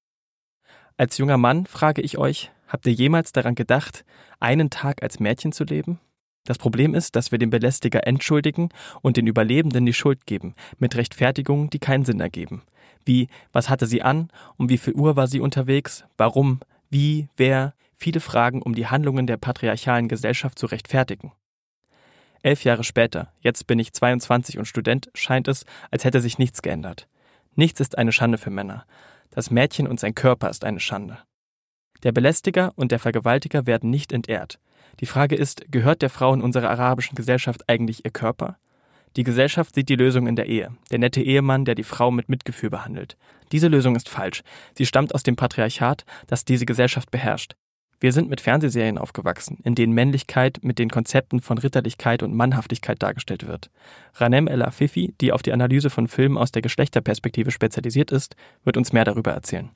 Als 1.02 1.18
junger 1.18 1.36
Mann 1.36 1.66
frage 1.66 2.00
ich 2.00 2.16
euch, 2.16 2.52
habt 2.68 2.86
ihr 2.86 2.92
jemals 2.92 3.32
daran 3.32 3.56
gedacht, 3.56 4.04
einen 4.38 4.70
Tag 4.70 5.02
als 5.02 5.18
Mädchen 5.18 5.50
zu 5.50 5.64
leben? 5.64 5.98
Das 6.44 6.58
Problem 6.58 6.94
ist, 6.94 7.16
dass 7.16 7.32
wir 7.32 7.40
den 7.40 7.50
Belästiger 7.50 8.06
entschuldigen 8.06 8.68
und 9.00 9.16
den 9.16 9.26
Überlebenden 9.26 9.84
die 9.84 9.94
Schuld 9.94 10.26
geben, 10.26 10.54
mit 10.78 10.94
Rechtfertigungen, 10.94 11.70
die 11.70 11.80
keinen 11.80 12.04
Sinn 12.04 12.20
ergeben. 12.20 12.62
Wie, 13.04 13.26
was 13.52 13.68
hatte 13.68 13.86
sie 13.86 14.02
an, 14.02 14.30
um 14.56 14.68
wie 14.68 14.78
viel 14.78 14.94
Uhr 14.94 15.16
war 15.16 15.26
sie 15.26 15.40
unterwegs, 15.40 16.04
warum, 16.18 16.60
wie, 16.88 17.28
wer, 17.36 17.74
viele 17.96 18.20
Fragen, 18.20 18.62
um 18.62 18.76
die 18.76 18.86
Handlungen 18.86 19.26
der 19.26 19.38
patriarchalen 19.38 20.06
Gesellschaft 20.06 20.56
zu 20.56 20.66
rechtfertigen. 20.66 21.32
Elf 22.44 22.62
Jahre 22.62 22.84
später, 22.84 23.32
jetzt 23.40 23.66
bin 23.66 23.80
ich 23.80 23.92
22 23.92 24.56
und 24.56 24.66
Student, 24.66 25.10
scheint 25.14 25.48
es, 25.48 25.66
als 25.90 26.04
hätte 26.04 26.20
sich 26.20 26.38
nichts 26.38 26.62
geändert. 26.62 27.08
Nichts 27.56 27.80
ist 27.80 27.98
eine 27.98 28.12
Schande 28.12 28.38
für 28.38 28.50
Männer. 28.50 28.86
Das 29.34 29.50
Mädchen 29.50 29.88
und 29.88 29.98
sein 29.98 30.14
Körper 30.14 30.50
ist 30.50 30.64
eine 30.64 30.78
Schande. 30.78 31.18
Der 32.02 32.12
Belästiger 32.12 32.72
und 32.76 32.92
der 32.92 32.98
Vergewaltiger 32.98 33.66
werden 33.66 33.88
nicht 33.88 34.12
entehrt. 34.12 34.60
Die 35.00 35.06
Frage 35.06 35.36
ist, 35.36 35.72
gehört 35.72 36.02
der 36.02 36.10
Frau 36.10 36.34
in 36.34 36.42
unserer 36.42 36.68
arabischen 36.68 37.14
Gesellschaft 37.14 37.68
eigentlich 37.68 38.04
ihr 38.04 38.10
Körper? 38.10 38.58
Die 39.16 39.24
Gesellschaft 39.24 39.74
sieht 39.74 39.88
die 39.88 39.96
Lösung 39.96 40.26
in 40.26 40.36
der 40.36 40.46
Ehe, 40.46 40.72
der 40.90 40.98
nette 40.98 41.22
Ehemann, 41.22 41.64
der 41.64 41.74
die 41.74 41.82
Frau 41.82 42.10
mit 42.10 42.28
Mitgefühl 42.28 42.70
behandelt. 42.70 43.16
Diese 43.52 43.68
Lösung 43.68 43.96
ist 43.96 44.08
falsch. 44.08 44.42
Sie 44.76 44.86
stammt 44.86 45.14
aus 45.14 45.22
dem 45.22 45.36
Patriarchat, 45.36 46.04
das 46.26 46.44
diese 46.44 46.66
Gesellschaft 46.66 47.10
beherrscht. 47.10 47.54
Wir 48.02 48.12
sind 48.12 48.28
mit 48.28 48.40
Fernsehserien 48.40 48.98
aufgewachsen, 48.98 49.60
in 49.62 49.76
denen 49.76 49.92
Männlichkeit 49.92 50.58
mit 50.62 50.80
den 50.80 50.90
Konzepten 50.90 51.40
von 51.40 51.56
Ritterlichkeit 51.56 52.24
und 52.24 52.34
Mannhaftigkeit 52.34 53.00
dargestellt 53.00 53.46
wird. 53.46 53.70
Ranem 54.14 54.48
El 54.48 54.64
Afifi, 54.64 55.14
die 55.20 55.30
auf 55.30 55.42
die 55.42 55.52
Analyse 55.52 55.88
von 55.88 56.08
Filmen 56.08 56.36
aus 56.36 56.50
der 56.50 56.62
Geschlechterperspektive 56.62 57.52
spezialisiert 57.52 58.10
ist, 58.10 58.34
wird 58.64 58.76
uns 58.76 58.92
mehr 58.92 59.04
darüber 59.04 59.30
erzählen. 59.30 59.70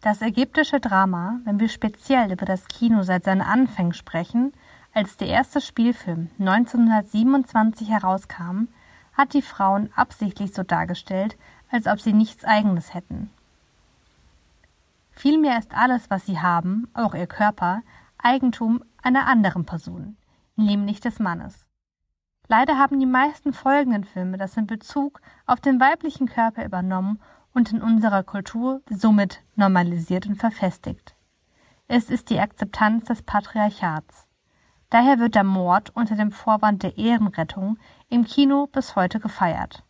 Das 0.00 0.22
ägyptische 0.22 0.80
Drama, 0.80 1.38
wenn 1.44 1.60
wir 1.60 1.68
speziell 1.68 2.32
über 2.32 2.46
das 2.46 2.66
Kino 2.66 3.04
seit 3.04 3.22
seinen 3.22 3.42
Anfängen 3.42 3.94
sprechen, 3.94 4.52
als 4.92 5.16
der 5.16 5.28
erste 5.28 5.60
Spielfilm 5.60 6.30
1927 6.40 7.90
herauskam, 7.90 8.66
hat 9.12 9.34
die 9.34 9.42
Frauen 9.42 9.90
absichtlich 9.94 10.52
so 10.52 10.64
dargestellt, 10.64 11.36
als 11.70 11.86
ob 11.86 12.00
sie 12.00 12.12
nichts 12.12 12.44
Eigenes 12.44 12.92
hätten. 12.92 13.30
Vielmehr 15.20 15.58
ist 15.58 15.74
alles, 15.74 16.08
was 16.08 16.24
sie 16.24 16.40
haben, 16.40 16.88
auch 16.94 17.12
ihr 17.12 17.26
Körper, 17.26 17.82
Eigentum 18.16 18.82
einer 19.02 19.26
anderen 19.26 19.66
Person, 19.66 20.16
nämlich 20.56 20.98
des 21.00 21.18
Mannes. 21.18 21.68
Leider 22.48 22.78
haben 22.78 22.98
die 22.98 23.04
meisten 23.04 23.52
folgenden 23.52 24.04
Filme 24.04 24.38
das 24.38 24.56
in 24.56 24.66
Bezug 24.66 25.20
auf 25.44 25.60
den 25.60 25.78
weiblichen 25.78 26.26
Körper 26.26 26.64
übernommen 26.64 27.20
und 27.52 27.70
in 27.70 27.82
unserer 27.82 28.22
Kultur 28.22 28.80
somit 28.88 29.42
normalisiert 29.56 30.24
und 30.24 30.36
verfestigt. 30.36 31.14
Es 31.86 32.08
ist 32.08 32.30
die 32.30 32.40
Akzeptanz 32.40 33.04
des 33.04 33.20
Patriarchats. 33.20 34.26
Daher 34.88 35.18
wird 35.18 35.34
der 35.34 35.44
Mord 35.44 35.94
unter 35.94 36.16
dem 36.16 36.32
Vorwand 36.32 36.82
der 36.82 36.96
Ehrenrettung 36.96 37.76
im 38.08 38.24
Kino 38.24 38.68
bis 38.68 38.96
heute 38.96 39.20
gefeiert. 39.20 39.84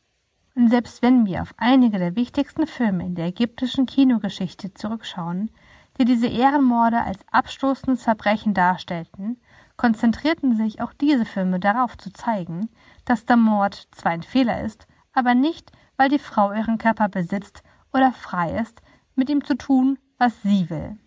Und 0.55 0.69
selbst 0.69 1.03
wenn 1.03 1.27
wir 1.27 1.43
auf 1.43 1.55
einige 1.57 1.99
der 1.99 2.17
wichtigsten 2.17 2.67
Filme 2.67 3.05
in 3.05 3.15
der 3.15 3.27
ägyptischen 3.27 3.87
Kinogeschichte 3.87 4.75
zurückschauen, 4.75 5.51
die 5.99 6.05
diese 6.05 6.27
Ehrenmorde 6.27 7.03
als 7.03 7.19
abstoßendes 7.31 8.03
Verbrechen 8.03 8.55
darstellten, 8.55 9.41
konzentrierten 9.77 10.57
sich 10.57 10.83
auch 10.83 10.93
diese 10.93 11.25
Filme 11.25 11.61
darauf 11.61 11.97
zu 11.97 12.13
zeigen, 12.13 12.69
dass 13.05 13.25
der 13.25 13.37
Mord 13.37 13.89
zwar 13.93 14.13
ein 14.13 14.23
Fehler 14.23 14.63
ist, 14.63 14.87
aber 15.13 15.35
nicht, 15.35 15.73
weil 15.97 16.09
die 16.09 16.19
Frau 16.19 16.53
ihren 16.53 16.79
Körper 16.79 17.09
besitzt 17.09 17.63
oder 17.93 18.13
frei 18.13 18.59
ist, 18.59 18.83
mit 19.15 19.31
ihm 19.31 19.45
zu 19.45 19.57
tun, 19.57 19.99
was 20.19 20.43
sie 20.43 20.69
will. 20.71 20.99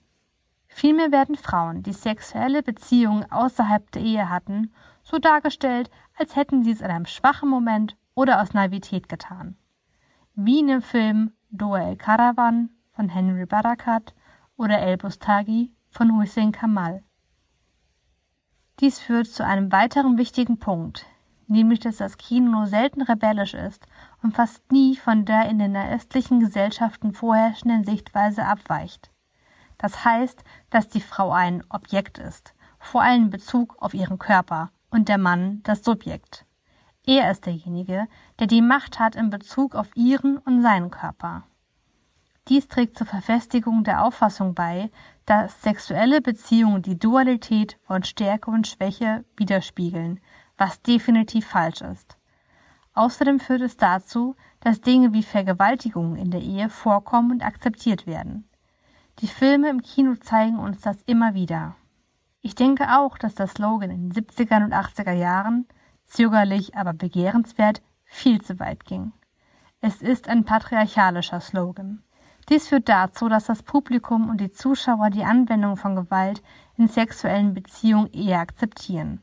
Vielmehr 0.68 1.12
werden 1.12 1.36
Frauen, 1.36 1.84
die 1.84 1.94
sexuelle 1.94 2.64
Beziehungen 2.64 3.32
außerhalb 3.32 3.92
der 3.92 4.02
Ehe 4.02 4.30
hatten, 4.30 4.74
so 5.04 5.20
dargestellt, 5.20 5.92
als 6.18 6.36
hätten 6.36 6.64
sie 6.64 6.72
es 6.72 6.82
in 6.82 6.88
einem 6.88 7.06
schwachen 7.06 7.50
Moment 7.50 7.96
oder 8.16 8.42
aus 8.42 8.54
Naivität 8.54 9.10
getan. 9.10 9.58
Wie 10.36 10.60
in 10.60 10.68
dem 10.68 10.82
Film 10.82 11.34
Doa 11.50 11.90
el 11.90 11.96
Caravan 11.96 12.70
von 12.94 13.10
Henry 13.10 13.46
Barakat 13.46 14.14
oder 14.58 14.80
El 14.80 14.98
Bustagi 14.98 15.72
von 15.90 16.18
Hussein 16.18 16.52
Kamal. 16.52 17.04
Dies 18.80 19.00
führt 19.00 19.28
zu 19.28 19.46
einem 19.46 19.72
weiteren 19.72 20.18
wichtigen 20.18 20.58
Punkt, 20.58 21.06
nämlich 21.48 21.80
dass 21.80 21.98
das 21.98 22.18
Kino 22.18 22.66
selten 22.66 23.02
rebellisch 23.02 23.54
ist 23.54 23.86
und 24.22 24.36
fast 24.36 24.72
nie 24.72 24.96
von 24.96 25.26
der 25.26 25.48
in 25.50 25.60
den 25.60 25.76
östlichen 25.76 26.40
Gesellschaften 26.40 27.14
vorherrschenden 27.14 27.84
Sichtweise 27.84 28.46
abweicht. 28.46 29.12
Das 29.78 30.06
heißt, 30.06 30.44
dass 30.70 30.88
die 30.88 31.02
Frau 31.02 31.32
ein 31.32 31.64
Objekt 31.70 32.18
ist, 32.18 32.56
vor 32.80 33.02
allem 33.02 33.24
in 33.24 33.30
Bezug 33.30 33.76
auf 33.80 33.94
ihren 33.94 34.18
Körper, 34.18 34.72
und 34.90 35.10
der 35.10 35.18
Mann 35.18 35.62
das 35.64 35.84
Subjekt. 35.84 36.46
Er 37.06 37.30
ist 37.32 37.46
derjenige, 37.46 38.08
der 38.40 38.48
die 38.48 38.62
Macht 38.62 39.00
hat 39.00 39.16
in 39.16 39.30
Bezug 39.30 39.76
auf 39.76 39.96
ihren 39.96 40.38
und 40.38 40.62
seinen 40.62 40.90
Körper. 40.90 41.44
Dies 42.48 42.68
trägt 42.68 42.98
zur 42.98 43.08
Verfestigung 43.08 43.84
der 43.84 44.04
Auffassung 44.04 44.54
bei, 44.54 44.90
dass 45.26 45.62
sexuelle 45.62 46.22
Beziehungen 46.22 46.82
die 46.82 47.00
Dualität 47.00 47.78
von 47.84 48.04
Stärke 48.04 48.52
und 48.52 48.68
Schwäche 48.68 49.24
widerspiegeln, 49.38 50.20
was 50.58 50.82
definitiv 50.82 51.48
falsch 51.48 51.82
ist. 51.82 52.18
Außerdem 52.94 53.40
führt 53.40 53.62
es 53.62 53.78
dazu, 53.78 54.36
dass 54.60 54.82
Dinge 54.82 55.14
wie 55.14 55.24
Vergewaltigungen 55.24 56.16
in 56.16 56.32
der 56.32 56.42
Ehe 56.42 56.70
vorkommen 56.70 57.32
und 57.32 57.46
akzeptiert 57.46 58.06
werden. 58.06 58.48
Die 59.20 59.28
Filme 59.28 59.70
im 59.70 59.82
Kino 59.82 60.16
zeigen 60.16 60.60
uns 60.60 60.82
das 60.82 61.02
immer 61.06 61.34
wieder. 61.34 61.76
Ich 62.42 62.56
denke 62.56 62.98
auch, 62.98 63.18
dass 63.18 63.36
der 63.36 63.48
Slogan 63.48 63.90
in 63.90 64.10
den 64.10 64.26
70er 64.26 64.64
und 64.64 64.74
80er 64.74 65.14
Jahren 65.14 65.66
zögerlich, 66.14 66.76
aber 66.76 66.94
begehrenswert, 66.94 67.82
viel 68.06 68.42
zu 68.42 68.60
weit 68.60 68.86
ging. 68.86 69.12
Es 69.82 70.02
ist 70.02 70.30
ein 70.30 70.46
patriarchalischer 70.46 71.42
Slogan. 71.42 72.04
Dies 72.50 72.68
führt 72.68 72.90
dazu, 72.90 73.30
dass 73.30 73.46
das 73.46 73.64
Publikum 73.64 74.30
und 74.30 74.40
die 74.40 74.52
Zuschauer 74.52 75.10
die 75.10 75.24
Anwendung 75.24 75.78
von 75.78 75.96
Gewalt 75.96 76.42
in 76.78 76.88
sexuellen 76.88 77.54
Beziehungen 77.54 78.12
eher 78.12 78.40
akzeptieren. 78.40 79.22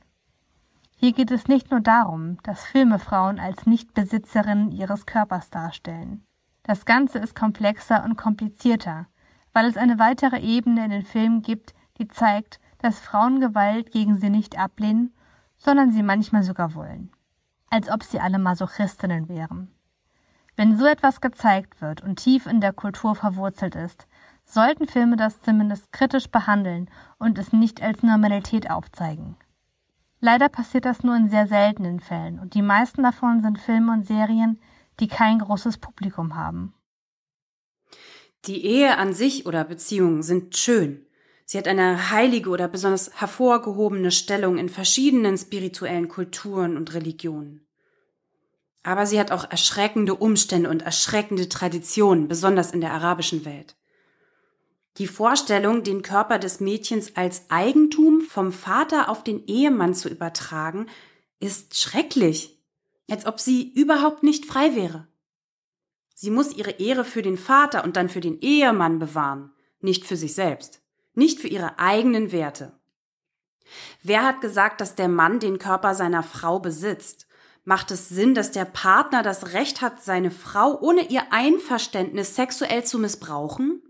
Hier 0.96 1.12
geht 1.12 1.30
es 1.30 1.48
nicht 1.48 1.70
nur 1.70 1.80
darum, 1.80 2.38
dass 2.42 2.64
Filme 2.64 2.98
Frauen 2.98 3.38
als 3.38 3.66
Nichtbesitzerinnen 3.66 4.70
ihres 4.70 5.06
Körpers 5.06 5.48
darstellen. 5.50 6.24
Das 6.62 6.84
Ganze 6.84 7.18
ist 7.18 7.34
komplexer 7.34 8.04
und 8.04 8.16
komplizierter, 8.16 9.06
weil 9.52 9.66
es 9.66 9.76
eine 9.76 9.98
weitere 9.98 10.40
Ebene 10.40 10.84
in 10.84 10.90
den 10.90 11.04
Filmen 11.04 11.42
gibt, 11.42 11.74
die 11.98 12.08
zeigt, 12.08 12.60
dass 12.78 13.00
Frauen 13.00 13.40
Gewalt 13.40 13.92
gegen 13.92 14.16
sie 14.18 14.30
nicht 14.30 14.58
ablehnen, 14.58 15.14
sondern 15.60 15.92
sie 15.92 16.02
manchmal 16.02 16.42
sogar 16.42 16.74
wollen. 16.74 17.12
Als 17.68 17.88
ob 17.90 18.02
sie 18.02 18.18
alle 18.18 18.38
Masochistinnen 18.38 19.28
wären. 19.28 19.70
Wenn 20.56 20.76
so 20.76 20.86
etwas 20.86 21.20
gezeigt 21.20 21.80
wird 21.80 22.02
und 22.02 22.16
tief 22.16 22.46
in 22.46 22.60
der 22.60 22.72
Kultur 22.72 23.14
verwurzelt 23.14 23.76
ist, 23.76 24.08
sollten 24.44 24.88
Filme 24.88 25.16
das 25.16 25.40
zumindest 25.40 25.92
kritisch 25.92 26.28
behandeln 26.28 26.90
und 27.18 27.38
es 27.38 27.52
nicht 27.52 27.80
als 27.82 28.02
Normalität 28.02 28.70
aufzeigen. 28.70 29.36
Leider 30.18 30.48
passiert 30.48 30.84
das 30.84 31.02
nur 31.02 31.14
in 31.16 31.28
sehr 31.28 31.46
seltenen 31.46 32.00
Fällen 32.00 32.40
und 32.40 32.54
die 32.54 32.62
meisten 32.62 33.02
davon 33.02 33.40
sind 33.42 33.58
Filme 33.58 33.92
und 33.92 34.06
Serien, 34.06 34.58
die 34.98 35.08
kein 35.08 35.38
großes 35.38 35.78
Publikum 35.78 36.34
haben. 36.34 36.74
Die 38.46 38.64
Ehe 38.64 38.96
an 38.96 39.12
sich 39.12 39.46
oder 39.46 39.64
Beziehungen 39.64 40.22
sind 40.22 40.56
schön. 40.56 41.06
Sie 41.50 41.58
hat 41.58 41.66
eine 41.66 42.12
heilige 42.12 42.48
oder 42.50 42.68
besonders 42.68 43.10
hervorgehobene 43.18 44.12
Stellung 44.12 44.56
in 44.56 44.68
verschiedenen 44.68 45.36
spirituellen 45.36 46.06
Kulturen 46.06 46.76
und 46.76 46.94
Religionen. 46.94 47.66
Aber 48.84 49.04
sie 49.04 49.18
hat 49.18 49.32
auch 49.32 49.50
erschreckende 49.50 50.14
Umstände 50.14 50.70
und 50.70 50.82
erschreckende 50.82 51.48
Traditionen, 51.48 52.28
besonders 52.28 52.70
in 52.70 52.80
der 52.80 52.92
arabischen 52.92 53.44
Welt. 53.44 53.74
Die 54.98 55.08
Vorstellung, 55.08 55.82
den 55.82 56.02
Körper 56.02 56.38
des 56.38 56.60
Mädchens 56.60 57.16
als 57.16 57.50
Eigentum 57.50 58.20
vom 58.20 58.52
Vater 58.52 59.08
auf 59.08 59.24
den 59.24 59.44
Ehemann 59.48 59.92
zu 59.92 60.08
übertragen, 60.08 60.86
ist 61.40 61.76
schrecklich, 61.76 62.62
als 63.10 63.26
ob 63.26 63.40
sie 63.40 63.72
überhaupt 63.72 64.22
nicht 64.22 64.46
frei 64.46 64.76
wäre. 64.76 65.08
Sie 66.14 66.30
muss 66.30 66.54
ihre 66.54 66.78
Ehre 66.78 67.04
für 67.04 67.22
den 67.22 67.36
Vater 67.36 67.82
und 67.82 67.96
dann 67.96 68.08
für 68.08 68.20
den 68.20 68.38
Ehemann 68.38 69.00
bewahren, 69.00 69.50
nicht 69.80 70.04
für 70.04 70.16
sich 70.16 70.34
selbst, 70.34 70.80
nicht 71.20 71.38
für 71.38 71.48
ihre 71.48 71.78
eigenen 71.78 72.32
Werte. 72.32 72.72
Wer 74.02 74.24
hat 74.24 74.40
gesagt, 74.40 74.80
dass 74.80 74.96
der 74.96 75.08
Mann 75.08 75.38
den 75.38 75.58
Körper 75.58 75.94
seiner 75.94 76.22
Frau 76.22 76.58
besitzt? 76.58 77.28
Macht 77.64 77.90
es 77.90 78.08
Sinn, 78.08 78.34
dass 78.34 78.50
der 78.50 78.64
Partner 78.64 79.22
das 79.22 79.52
Recht 79.52 79.82
hat, 79.82 80.02
seine 80.02 80.30
Frau 80.30 80.80
ohne 80.80 81.08
ihr 81.10 81.30
Einverständnis 81.30 82.34
sexuell 82.34 82.84
zu 82.84 82.98
missbrauchen? 82.98 83.82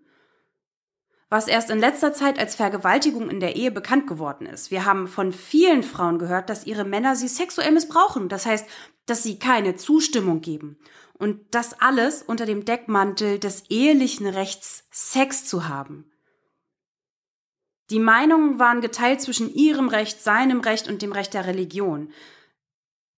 Was 1.28 1.46
erst 1.46 1.70
in 1.70 1.78
letzter 1.78 2.12
Zeit 2.12 2.40
als 2.40 2.56
Vergewaltigung 2.56 3.30
in 3.30 3.38
der 3.38 3.54
Ehe 3.54 3.70
bekannt 3.70 4.08
geworden 4.08 4.46
ist. 4.46 4.72
Wir 4.72 4.84
haben 4.84 5.06
von 5.06 5.32
vielen 5.32 5.84
Frauen 5.84 6.18
gehört, 6.18 6.50
dass 6.50 6.66
ihre 6.66 6.84
Männer 6.84 7.14
sie 7.14 7.28
sexuell 7.28 7.70
missbrauchen. 7.70 8.28
Das 8.28 8.46
heißt, 8.46 8.66
dass 9.06 9.22
sie 9.22 9.38
keine 9.38 9.76
Zustimmung 9.76 10.40
geben. 10.40 10.76
Und 11.16 11.54
das 11.54 11.80
alles 11.80 12.24
unter 12.24 12.46
dem 12.46 12.64
Deckmantel 12.64 13.38
des 13.38 13.70
ehelichen 13.70 14.26
Rechts, 14.26 14.88
Sex 14.90 15.44
zu 15.44 15.68
haben. 15.68 16.09
Die 17.90 17.98
Meinungen 17.98 18.58
waren 18.58 18.80
geteilt 18.80 19.20
zwischen 19.20 19.52
ihrem 19.52 19.88
Recht, 19.88 20.22
seinem 20.22 20.60
Recht 20.60 20.88
und 20.88 21.02
dem 21.02 21.12
Recht 21.12 21.34
der 21.34 21.46
Religion. 21.46 22.12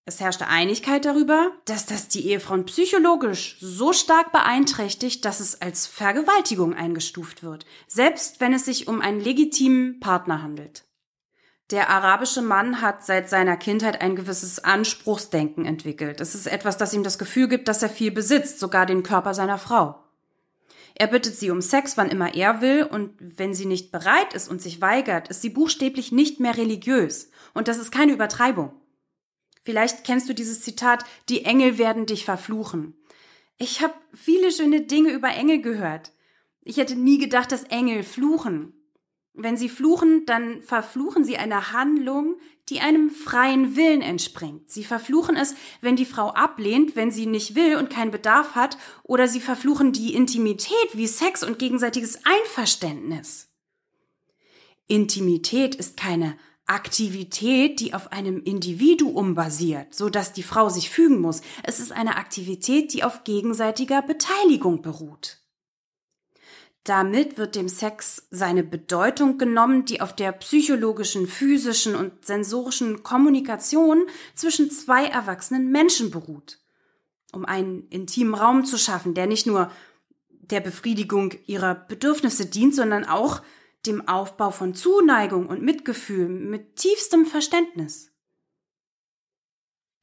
Es 0.05 0.19
herrschte 0.19 0.49
Einigkeit 0.49 1.05
darüber, 1.05 1.53
dass 1.67 1.87
das 1.87 2.09
die 2.09 2.27
Ehefrauen 2.27 2.65
psychologisch 2.65 3.57
so 3.61 3.93
stark 3.93 4.33
beeinträchtigt, 4.33 5.25
dass 5.25 5.39
es 5.39 5.63
als 5.63 5.87
Vergewaltigung 5.87 6.75
eingestuft 6.75 7.45
wird, 7.45 7.67
selbst 7.87 8.41
wenn 8.41 8.53
es 8.53 8.65
sich 8.65 8.89
um 8.89 9.01
einen 9.01 9.21
legitimen 9.21 10.01
Partner 10.01 10.43
handelt. 10.43 10.85
Der 11.71 11.89
arabische 11.89 12.43
Mann 12.43 12.83
hat 12.83 13.05
seit 13.05 13.31
seiner 13.31 13.57
Kindheit 13.57 14.01
ein 14.01 14.17
gewisses 14.17 14.65
Anspruchsdenken 14.65 15.65
entwickelt. 15.65 16.21
Es 16.21 16.35
ist 16.35 16.47
etwas, 16.47 16.77
das 16.77 16.93
ihm 16.93 17.05
das 17.05 17.19
Gefühl 17.19 17.49
gibt, 17.49 17.69
dass 17.69 17.83
er 17.83 17.89
viel 17.89 18.11
besitzt, 18.11 18.59
sogar 18.59 18.87
den 18.87 19.03
Körper 19.03 19.35
seiner 19.35 19.59
Frau. 19.59 20.02
Er 21.03 21.09
bittet 21.09 21.35
sie 21.35 21.51
um 21.51 21.61
Sex, 21.61 21.97
wann 21.97 22.11
immer 22.11 22.33
er 22.33 22.61
will, 22.61 22.85
und 22.85 23.11
wenn 23.19 23.55
sie 23.55 23.67
nicht 23.67 23.91
bereit 23.91 24.35
ist 24.35 24.49
und 24.49 24.63
sich 24.63 24.81
weigert, 24.81 25.27
ist 25.27 25.43
sie 25.43 25.49
buchstäblich 25.49 26.13
nicht 26.13 26.39
mehr 26.39 26.57
religiös. 26.57 27.29
Und 27.55 27.67
das 27.67 27.79
ist 27.79 27.91
keine 27.91 28.13
Übertreibung. 28.13 28.71
Vielleicht 29.65 30.05
kennst 30.05 30.29
du 30.29 30.33
dieses 30.33 30.61
Zitat, 30.61 31.05
die 31.29 31.45
Engel 31.45 31.77
werden 31.77 32.07
dich 32.07 32.25
verfluchen. 32.25 32.95
Ich 33.57 33.83
habe 33.83 33.95
viele 34.15 34.53
schöne 34.53 34.83
Dinge 34.83 35.11
über 35.11 35.31
Engel 35.31 35.61
gehört. 35.61 36.13
Ich 36.61 36.77
hätte 36.77 36.95
nie 36.95 37.19
gedacht, 37.19 37.51
dass 37.51 37.65
Engel 37.65 38.05
fluchen. 38.05 38.73
Wenn 39.35 39.57
sie 39.57 39.71
fluchen, 39.71 40.27
dann 40.27 40.61
verfluchen 40.63 41.25
sie 41.25 41.39
eine 41.39 41.73
Handlung, 41.73 42.37
die 42.69 42.81
einem 42.81 43.11
freien 43.11 43.77
Willen 43.77 44.03
entspringt. 44.03 44.71
Sie 44.71 44.85
verfluchen 44.85 45.37
es, 45.37 45.55
wenn 45.81 45.97
die 45.97 46.05
Frau 46.05 46.29
ablehnt, 46.29 46.97
wenn 46.97 47.11
sie 47.11 47.27
nicht 47.27 47.55
will 47.55 47.77
und 47.77 47.89
keinen 47.91 48.11
Bedarf 48.11 48.55
hat, 48.55 48.77
oder 49.03 49.29
sie 49.29 49.41
verfluchen 49.41 49.93
die 49.93 50.15
Intimität 50.15 50.89
wie 50.93 51.07
Sex 51.07 51.43
und 51.43 51.59
gegenseitiges 51.59 52.21
Einverständnis. 52.25 53.49
Intimität 54.87 55.75
ist 55.75 55.97
keine 55.97 56.37
Aktivität, 56.67 57.81
die 57.81 57.95
auf 57.95 58.13
einem 58.13 58.43
Individuum 58.43 59.35
basiert, 59.35 59.95
so 59.95 60.11
dass 60.11 60.33
die 60.33 60.43
Frau 60.43 60.69
sich 60.69 60.91
fügen 60.91 61.21
muss. 61.21 61.41
Es 61.63 61.81
ist 61.81 61.93
eine 61.93 62.17
Aktivität, 62.17 62.93
die 62.93 63.03
auf 63.03 63.25
gegenseitiger 63.25 64.03
Beteiligung 64.03 64.83
beruht. 64.83 65.42
Damit 66.85 67.39
wird 67.39 67.55
dem 67.55 67.69
Sex 67.69 68.27
seine 68.31 68.65
Bedeutung 68.65 69.39
genommen, 69.39 69.85
die 69.85 70.01
auf 70.01 70.17
der 70.17 70.33
psychologischen, 70.33 71.29
physischen 71.29 71.95
und 71.95 72.25
sensorischen 72.25 73.05
Kommunikation 73.05 74.07
zwischen 74.35 74.71
zwei 74.71 75.07
erwachsenen 75.07 75.71
Menschen 75.71 76.11
beruht. 76.11 76.59
Um 77.33 77.45
einen 77.45 77.87
intimen 77.89 78.35
Raum 78.35 78.65
zu 78.65 78.79
schaffen, 78.79 79.15
der 79.15 79.27
nicht 79.27 79.47
nur 79.47 79.71
der 80.29 80.61
Befriedigung 80.61 81.35
ihrer 81.47 81.75
Bedürfnisse 81.75 82.47
dient, 82.47 82.75
sondern 82.75 83.05
auch 83.05 83.43
dem 83.87 84.07
Aufbau 84.09 84.51
von 84.51 84.75
Zuneigung 84.75 85.47
und 85.47 85.63
Mitgefühl 85.63 86.29
mit 86.29 86.77
tiefstem 86.77 87.27
Verständnis. 87.27 88.12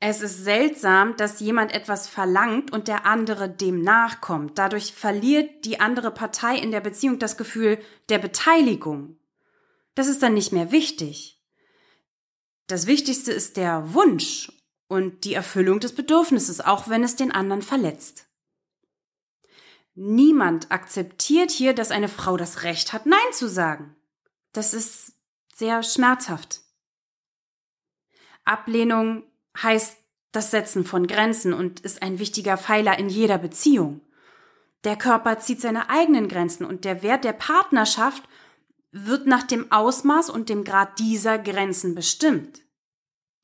Es 0.01 0.21
ist 0.21 0.45
seltsam, 0.45 1.17
dass 1.17 1.41
jemand 1.41 1.73
etwas 1.73 2.07
verlangt 2.07 2.71
und 2.71 2.87
der 2.87 3.05
andere 3.05 3.49
dem 3.49 3.81
nachkommt. 3.81 4.57
Dadurch 4.57 4.93
verliert 4.93 5.65
die 5.65 5.81
andere 5.81 6.11
Partei 6.11 6.55
in 6.57 6.71
der 6.71 6.79
Beziehung 6.79 7.19
das 7.19 7.35
Gefühl 7.35 7.79
der 8.07 8.19
Beteiligung. 8.19 9.19
Das 9.95 10.07
ist 10.07 10.23
dann 10.23 10.33
nicht 10.33 10.53
mehr 10.53 10.71
wichtig. 10.71 11.43
Das 12.67 12.87
Wichtigste 12.87 13.33
ist 13.33 13.57
der 13.57 13.93
Wunsch 13.93 14.53
und 14.87 15.25
die 15.25 15.33
Erfüllung 15.33 15.81
des 15.81 15.93
Bedürfnisses, 15.93 16.61
auch 16.61 16.87
wenn 16.87 17.03
es 17.03 17.17
den 17.17 17.33
anderen 17.33 17.61
verletzt. 17.61 18.27
Niemand 19.95 20.71
akzeptiert 20.71 21.51
hier, 21.51 21.73
dass 21.73 21.91
eine 21.91 22.07
Frau 22.07 22.37
das 22.37 22.63
Recht 22.63 22.93
hat, 22.93 23.05
Nein 23.05 23.33
zu 23.33 23.49
sagen. 23.49 23.97
Das 24.53 24.73
ist 24.73 25.13
sehr 25.53 25.83
schmerzhaft. 25.83 26.61
Ablehnung 28.45 29.28
heißt 29.57 29.97
das 30.31 30.51
Setzen 30.51 30.85
von 30.85 31.07
Grenzen 31.07 31.53
und 31.53 31.79
ist 31.79 32.01
ein 32.01 32.19
wichtiger 32.19 32.57
Pfeiler 32.57 32.99
in 32.99 33.09
jeder 33.09 33.37
Beziehung. 33.37 34.01
Der 34.83 34.95
Körper 34.95 35.39
zieht 35.39 35.59
seine 35.59 35.89
eigenen 35.89 36.27
Grenzen 36.27 36.65
und 36.65 36.85
der 36.85 37.03
Wert 37.03 37.23
der 37.23 37.33
Partnerschaft 37.33 38.23
wird 38.91 39.27
nach 39.27 39.43
dem 39.43 39.71
Ausmaß 39.71 40.29
und 40.29 40.49
dem 40.49 40.63
Grad 40.63 40.99
dieser 40.99 41.37
Grenzen 41.37 41.95
bestimmt. 41.95 42.61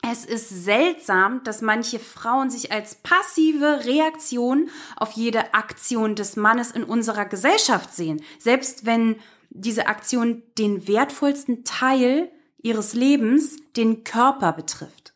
Es 0.08 0.24
ist 0.24 0.50
seltsam, 0.50 1.44
dass 1.44 1.62
manche 1.62 1.98
Frauen 1.98 2.52
sich 2.52 2.72
als 2.72 2.96
passive 2.96 3.86
Reaktion 3.86 4.70
auf 4.96 5.14
jede 5.14 5.56
Aktion 5.56 6.16
des 6.16 6.36
Mannes 6.36 6.72
in 6.72 6.84
unserer 6.84 7.26
Gesellschaft 7.26 7.94
sehen, 7.94 8.22
selbst 8.38 8.86
wenn 8.86 9.16
diese 9.50 9.88
Aktion 9.88 10.44
den 10.60 10.88
wertvollsten 10.88 11.64
Teil 11.64 12.32
ihres 12.62 12.94
Lebens, 12.94 13.58
den 13.76 14.04
Körper 14.04 14.54
betrifft. 14.54 15.15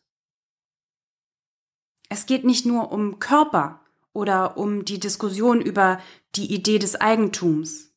Es 2.10 2.26
geht 2.26 2.44
nicht 2.44 2.66
nur 2.66 2.92
um 2.92 3.20
Körper 3.20 3.80
oder 4.12 4.58
um 4.58 4.84
die 4.84 5.00
Diskussion 5.00 5.62
über 5.62 6.02
die 6.34 6.52
Idee 6.52 6.78
des 6.78 6.96
Eigentums. 6.96 7.94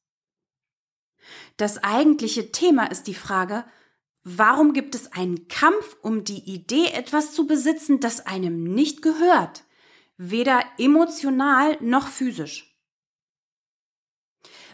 Das 1.57 1.83
eigentliche 1.83 2.53
Thema 2.53 2.85
ist 2.85 3.07
die 3.07 3.15
Frage, 3.15 3.65
Warum 4.25 4.71
gibt 4.71 4.95
es 4.95 5.11
einen 5.11 5.49
Kampf 5.49 5.97
um 6.01 6.23
die 6.23 6.49
Idee, 6.49 6.87
etwas 6.93 7.33
zu 7.33 7.45
besitzen, 7.45 7.99
das 7.99 8.25
einem 8.25 8.63
nicht 8.63 9.01
gehört, 9.01 9.65
weder 10.15 10.63
emotional 10.77 11.77
noch 11.81 12.07
physisch? 12.07 12.73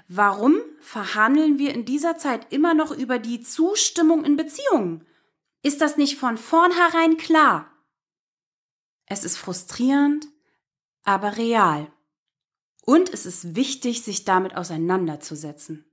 Warum 0.08 0.62
verhandeln 0.80 1.58
wir 1.58 1.74
in 1.74 1.84
dieser 1.84 2.18
Zeit 2.18 2.54
immer 2.54 2.76
noch 2.76 2.92
über 2.92 3.18
die 3.18 3.42
Zustimmung 3.42 4.24
in 4.24 4.38
Beziehungen? 4.38 5.04
Ist 5.64 5.82
das 5.82 5.98
nicht 5.98 6.18
von 6.18 6.38
vornherein 6.38 7.18
klar? 7.18 7.72
Es 9.10 9.24
ist 9.24 9.38
frustrierend, 9.38 10.28
aber 11.04 11.38
real. 11.38 11.92
Und 12.86 13.10
es 13.10 13.26
ist 13.26 13.56
wichtig, 13.56 14.04
sich 14.04 14.24
damit 14.24 14.56
auseinanderzusetzen. 14.56 15.86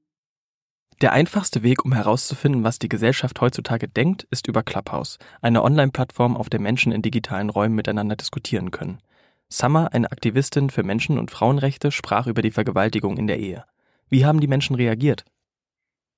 Der 1.01 1.13
einfachste 1.13 1.63
Weg, 1.63 1.85
um 1.85 1.93
herauszufinden, 1.93 2.63
was 2.63 2.79
die 2.79 2.89
Gesellschaft 2.89 3.41
heutzutage 3.41 3.89
denkt, 3.89 4.27
ist 4.31 4.47
über 4.47 4.63
Clubhouse, 4.63 5.19
eine 5.43 5.63
Online-Plattform, 5.63 6.37
auf 6.37 6.49
der 6.49 6.61
Menschen 6.61 6.93
in 6.93 7.03
digitalen 7.03 7.51
Räumen 7.51 7.75
miteinander 7.75 8.17
diskutieren 8.17 8.71
können. 8.71 9.01
Summer, 9.49 9.93
eine 9.93 10.11
Aktivistin 10.11 10.71
für 10.71 10.83
Menschen- 10.83 11.19
und 11.19 11.31
Frauenrechte, 11.31 11.93
sprach 11.93 12.27
über 12.27 12.43
die 12.43 12.51
Vergewaltigung 12.51 13.17
in 13.17 13.27
der 13.27 13.39
Ehe. 13.39 13.65
Wie 14.09 14.25
haben 14.25 14.41
die 14.41 14.47
Menschen 14.47 14.77
reagiert? 14.77 15.25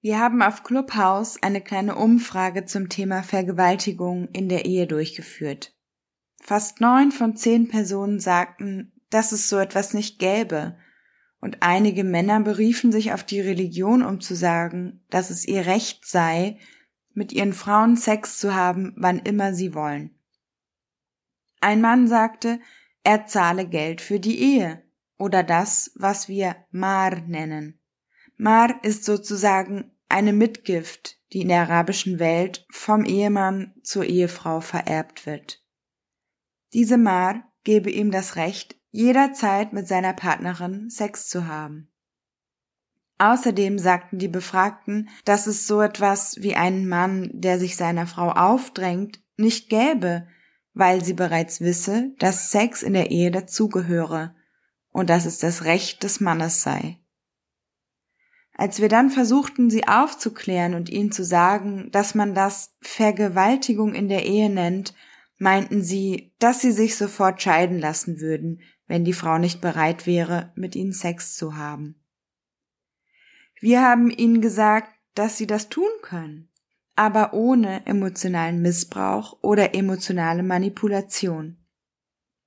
Wir 0.01 0.19
haben 0.21 0.43
auf 0.43 0.63
Clubhouse 0.63 1.43
eine 1.43 1.61
kleine 1.61 1.97
Umfrage 1.97 2.65
zum 2.65 2.89
Thema 2.89 3.23
Vergewaltigung 3.23 4.29
in 4.29 4.49
der 4.49 4.65
Ehe 4.65 4.87
durchgeführt. 4.87 5.73
Fast 6.41 6.81
neun 6.81 7.13
von 7.13 7.37
zehn 7.37 7.69
Personen 7.69 8.21
sagten, 8.21 8.93
dass 9.11 9.33
es 9.33 9.49
so 9.49 9.59
etwas 9.59 9.95
nicht 9.95 10.19
gäbe 10.19 10.77
und 11.41 11.59
einige 11.61 12.05
Männer 12.05 12.41
beriefen 12.41 12.93
sich 12.93 13.13
auf 13.13 13.23
die 13.23 13.41
Religion, 13.41 14.03
um 14.03 14.21
zu 14.21 14.35
sagen, 14.35 15.05
dass 15.11 15.31
es 15.31 15.47
ihr 15.47 15.67
Recht 15.67 16.07
sei, 16.07 16.59
mit 17.15 17.33
ihren 17.33 17.53
Frauen 17.53 17.97
Sex 17.97 18.39
zu 18.39 18.55
haben, 18.55 18.95
wann 18.97 19.19
immer 19.19 19.55
sie 19.55 19.75
wollen. 19.75 20.15
Ein 21.61 21.81
Mann 21.81 22.07
sagte, 22.07 22.61
er 23.03 23.27
zahle 23.27 23.67
Geld 23.67 24.01
für 24.01 24.21
die 24.21 24.39
Ehe 24.39 24.83
oder 25.17 25.43
das, 25.43 25.93
was 25.97 26.29
wir 26.29 26.57
Mar 26.71 27.21
nennen. 27.21 27.81
Mar 28.37 28.79
ist 28.85 29.05
sozusagen 29.05 29.91
eine 30.09 30.33
Mitgift, 30.33 31.19
die 31.33 31.43
in 31.43 31.49
der 31.49 31.63
arabischen 31.63 32.19
Welt 32.19 32.67
vom 32.71 33.05
Ehemann 33.05 33.75
zur 33.83 34.05
Ehefrau 34.05 34.61
vererbt 34.61 35.27
wird. 35.27 35.63
Diese 36.73 36.99
Mar 36.99 37.45
gebe 37.65 37.91
ihm 37.91 38.11
das 38.11 38.37
Recht, 38.37 38.77
jederzeit 38.91 39.73
mit 39.73 39.89
seiner 39.89 40.13
Partnerin 40.13 40.91
Sex 40.91 41.29
zu 41.29 41.47
haben. 41.47 41.91
Außerdem 43.19 43.79
sagten 43.79 44.19
die 44.19 44.29
Befragten, 44.29 45.09
dass 45.25 45.47
es 45.47 45.67
so 45.67 45.81
etwas 45.81 46.37
wie 46.41 46.55
einen 46.55 46.89
Mann, 46.89 47.31
der 47.33 47.59
sich 47.59 47.77
seiner 47.77 48.07
Frau 48.07 48.31
aufdrängt, 48.31 49.21
nicht 49.37 49.69
gäbe, 49.69 50.29
weil 50.73 51.05
sie 51.05 51.15
bereits 51.15 51.61
wisse, 51.61 52.13
dass 52.19 52.53
Sex 52.53 52.83
in 52.83 52.93
der 52.93 53.11
Ehe 53.11 53.33
dazugehöre 53.33 54.37
und 54.93 55.11
dass 55.11 55.27
es 55.27 55.39
das 55.39 55.65
Recht 55.65 56.05
des 56.05 56.21
Mannes 56.21 56.63
sei. 56.63 56.99
Als 58.55 58.81
wir 58.81 58.89
dann 58.89 59.11
versuchten, 59.11 59.71
sie 59.71 59.87
aufzuklären 59.87 60.75
und 60.75 60.89
ihnen 60.89 61.13
zu 61.13 61.25
sagen, 61.25 61.91
dass 61.93 62.15
man 62.15 62.35
das 62.35 62.75
Vergewaltigung 62.81 63.95
in 63.95 64.09
der 64.09 64.27
Ehe 64.27 64.51
nennt, 64.51 64.95
meinten 65.39 65.83
sie, 65.83 66.35
dass 66.39 66.61
sie 66.61 66.73
sich 66.73 66.97
sofort 66.97 67.41
scheiden 67.41 67.79
lassen 67.79 68.21
würden, 68.21 68.61
wenn 68.87 69.05
die 69.05 69.13
Frau 69.13 69.39
nicht 69.39 69.61
bereit 69.61 70.07
wäre, 70.07 70.53
mit 70.57 70.75
ihnen 70.75 70.93
Sex 70.93 71.37
zu 71.37 71.57
haben. 71.57 72.03
Wir 73.61 73.83
haben 73.83 74.11
ihnen 74.11 74.41
gesagt, 74.41 74.93
dass 75.15 75.37
sie 75.37 75.47
das 75.47 75.69
tun 75.69 75.89
können, 76.03 76.49
aber 76.95 77.33
ohne 77.33 77.87
emotionalen 77.87 78.63
Missbrauch 78.63 79.39
oder 79.43 79.75
emotionale 79.75 80.43
Manipulation. 80.43 81.57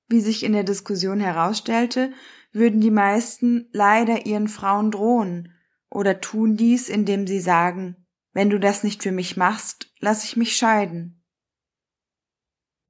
Wie 0.07 0.21
sich 0.21 0.43
in 0.43 0.53
der 0.53 0.63
Diskussion 0.63 1.19
herausstellte, 1.19 2.11
würden 2.51 2.81
die 2.81 2.91
meisten 2.91 3.69
leider 3.71 4.25
ihren 4.25 4.47
Frauen 4.47 4.91
drohen 4.91 5.53
oder 5.89 6.19
tun 6.19 6.57
dies, 6.57 6.89
indem 6.89 7.27
sie 7.27 7.39
sagen, 7.39 7.95
wenn 8.33 8.49
du 8.49 8.59
das 8.59 8.83
nicht 8.83 9.03
für 9.03 9.11
mich 9.11 9.37
machst, 9.37 9.93
lass 9.99 10.23
ich 10.23 10.37
mich 10.37 10.55
scheiden. 10.55 11.20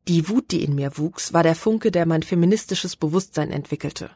Die 0.08 0.28
Wut, 0.30 0.52
die 0.52 0.64
in 0.64 0.74
mir 0.74 0.98
wuchs, 0.98 1.32
war 1.32 1.44
der 1.44 1.56
Funke, 1.56 1.92
der 1.92 2.08
mein 2.08 2.24
feministisches 2.24 2.96
Bewusstsein 2.96 3.52
entwickelte. 3.52 4.10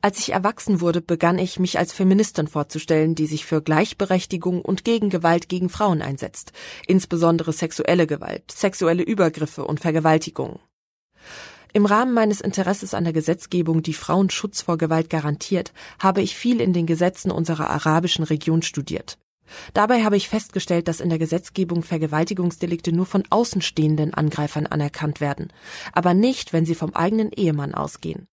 Als 0.00 0.20
ich 0.20 0.32
erwachsen 0.32 0.80
wurde, 0.80 1.00
begann 1.00 1.38
ich, 1.38 1.58
mich 1.58 1.78
als 1.78 1.92
Feministin 1.92 2.46
vorzustellen, 2.46 3.14
die 3.14 3.26
sich 3.26 3.44
für 3.44 3.60
Gleichberechtigung 3.60 4.62
und 4.62 4.84
gegen 4.84 5.10
Gewalt 5.10 5.48
gegen 5.48 5.68
Frauen 5.68 6.00
einsetzt, 6.00 6.52
insbesondere 6.86 7.52
sexuelle 7.52 8.06
Gewalt, 8.06 8.50
sexuelle 8.52 9.02
Übergriffe 9.02 9.64
und 9.64 9.80
Vergewaltigungen. 9.80 10.60
Im 11.72 11.84
Rahmen 11.84 12.14
meines 12.14 12.40
Interesses 12.40 12.94
an 12.94 13.04
der 13.04 13.12
Gesetzgebung, 13.12 13.82
die 13.82 13.92
Frauen 13.92 14.30
Schutz 14.30 14.62
vor 14.62 14.78
Gewalt 14.78 15.10
garantiert, 15.10 15.72
habe 15.98 16.22
ich 16.22 16.36
viel 16.36 16.60
in 16.60 16.72
den 16.72 16.86
Gesetzen 16.86 17.30
unserer 17.30 17.68
arabischen 17.68 18.24
Region 18.24 18.62
studiert. 18.62 19.18
Dabei 19.74 20.04
habe 20.04 20.16
ich 20.16 20.28
festgestellt, 20.28 20.88
dass 20.88 21.00
in 21.00 21.08
der 21.08 21.18
Gesetzgebung 21.18 21.82
Vergewaltigungsdelikte 21.82 22.92
nur 22.92 23.06
von 23.06 23.24
außenstehenden 23.30 24.14
Angreifern 24.14 24.66
anerkannt 24.66 25.20
werden, 25.20 25.52
aber 25.92 26.14
nicht, 26.14 26.52
wenn 26.52 26.66
sie 26.66 26.74
vom 26.74 26.94
eigenen 26.94 27.32
Ehemann 27.32 27.74
ausgehen. 27.74 28.26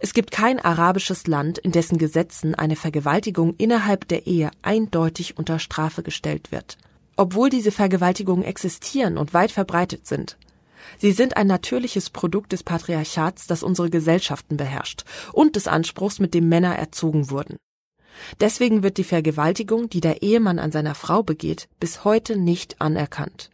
Es 0.00 0.12
gibt 0.12 0.30
kein 0.30 0.58
arabisches 0.58 1.26
Land, 1.26 1.58
in 1.58 1.72
dessen 1.72 1.98
Gesetzen 1.98 2.54
eine 2.54 2.76
Vergewaltigung 2.76 3.54
innerhalb 3.56 4.08
der 4.08 4.26
Ehe 4.26 4.50
eindeutig 4.62 5.38
unter 5.38 5.58
Strafe 5.58 6.02
gestellt 6.02 6.50
wird. 6.50 6.78
Obwohl 7.16 7.50
diese 7.50 7.72
Vergewaltigungen 7.72 8.44
existieren 8.44 9.18
und 9.18 9.34
weit 9.34 9.50
verbreitet 9.50 10.06
sind. 10.06 10.36
Sie 10.98 11.12
sind 11.12 11.36
ein 11.36 11.46
natürliches 11.46 12.10
Produkt 12.10 12.52
des 12.52 12.62
Patriarchats, 12.62 13.46
das 13.46 13.62
unsere 13.62 13.90
Gesellschaften 13.90 14.56
beherrscht, 14.56 15.04
und 15.32 15.56
des 15.56 15.68
Anspruchs, 15.68 16.18
mit 16.18 16.34
dem 16.34 16.48
Männer 16.48 16.76
erzogen 16.76 17.30
wurden. 17.30 17.56
Deswegen 18.40 18.82
wird 18.82 18.96
die 18.98 19.04
Vergewaltigung, 19.04 19.88
die 19.88 20.00
der 20.00 20.22
Ehemann 20.22 20.58
an 20.58 20.72
seiner 20.72 20.94
Frau 20.94 21.22
begeht, 21.22 21.68
bis 21.80 22.04
heute 22.04 22.36
nicht 22.36 22.80
anerkannt. 22.80 23.50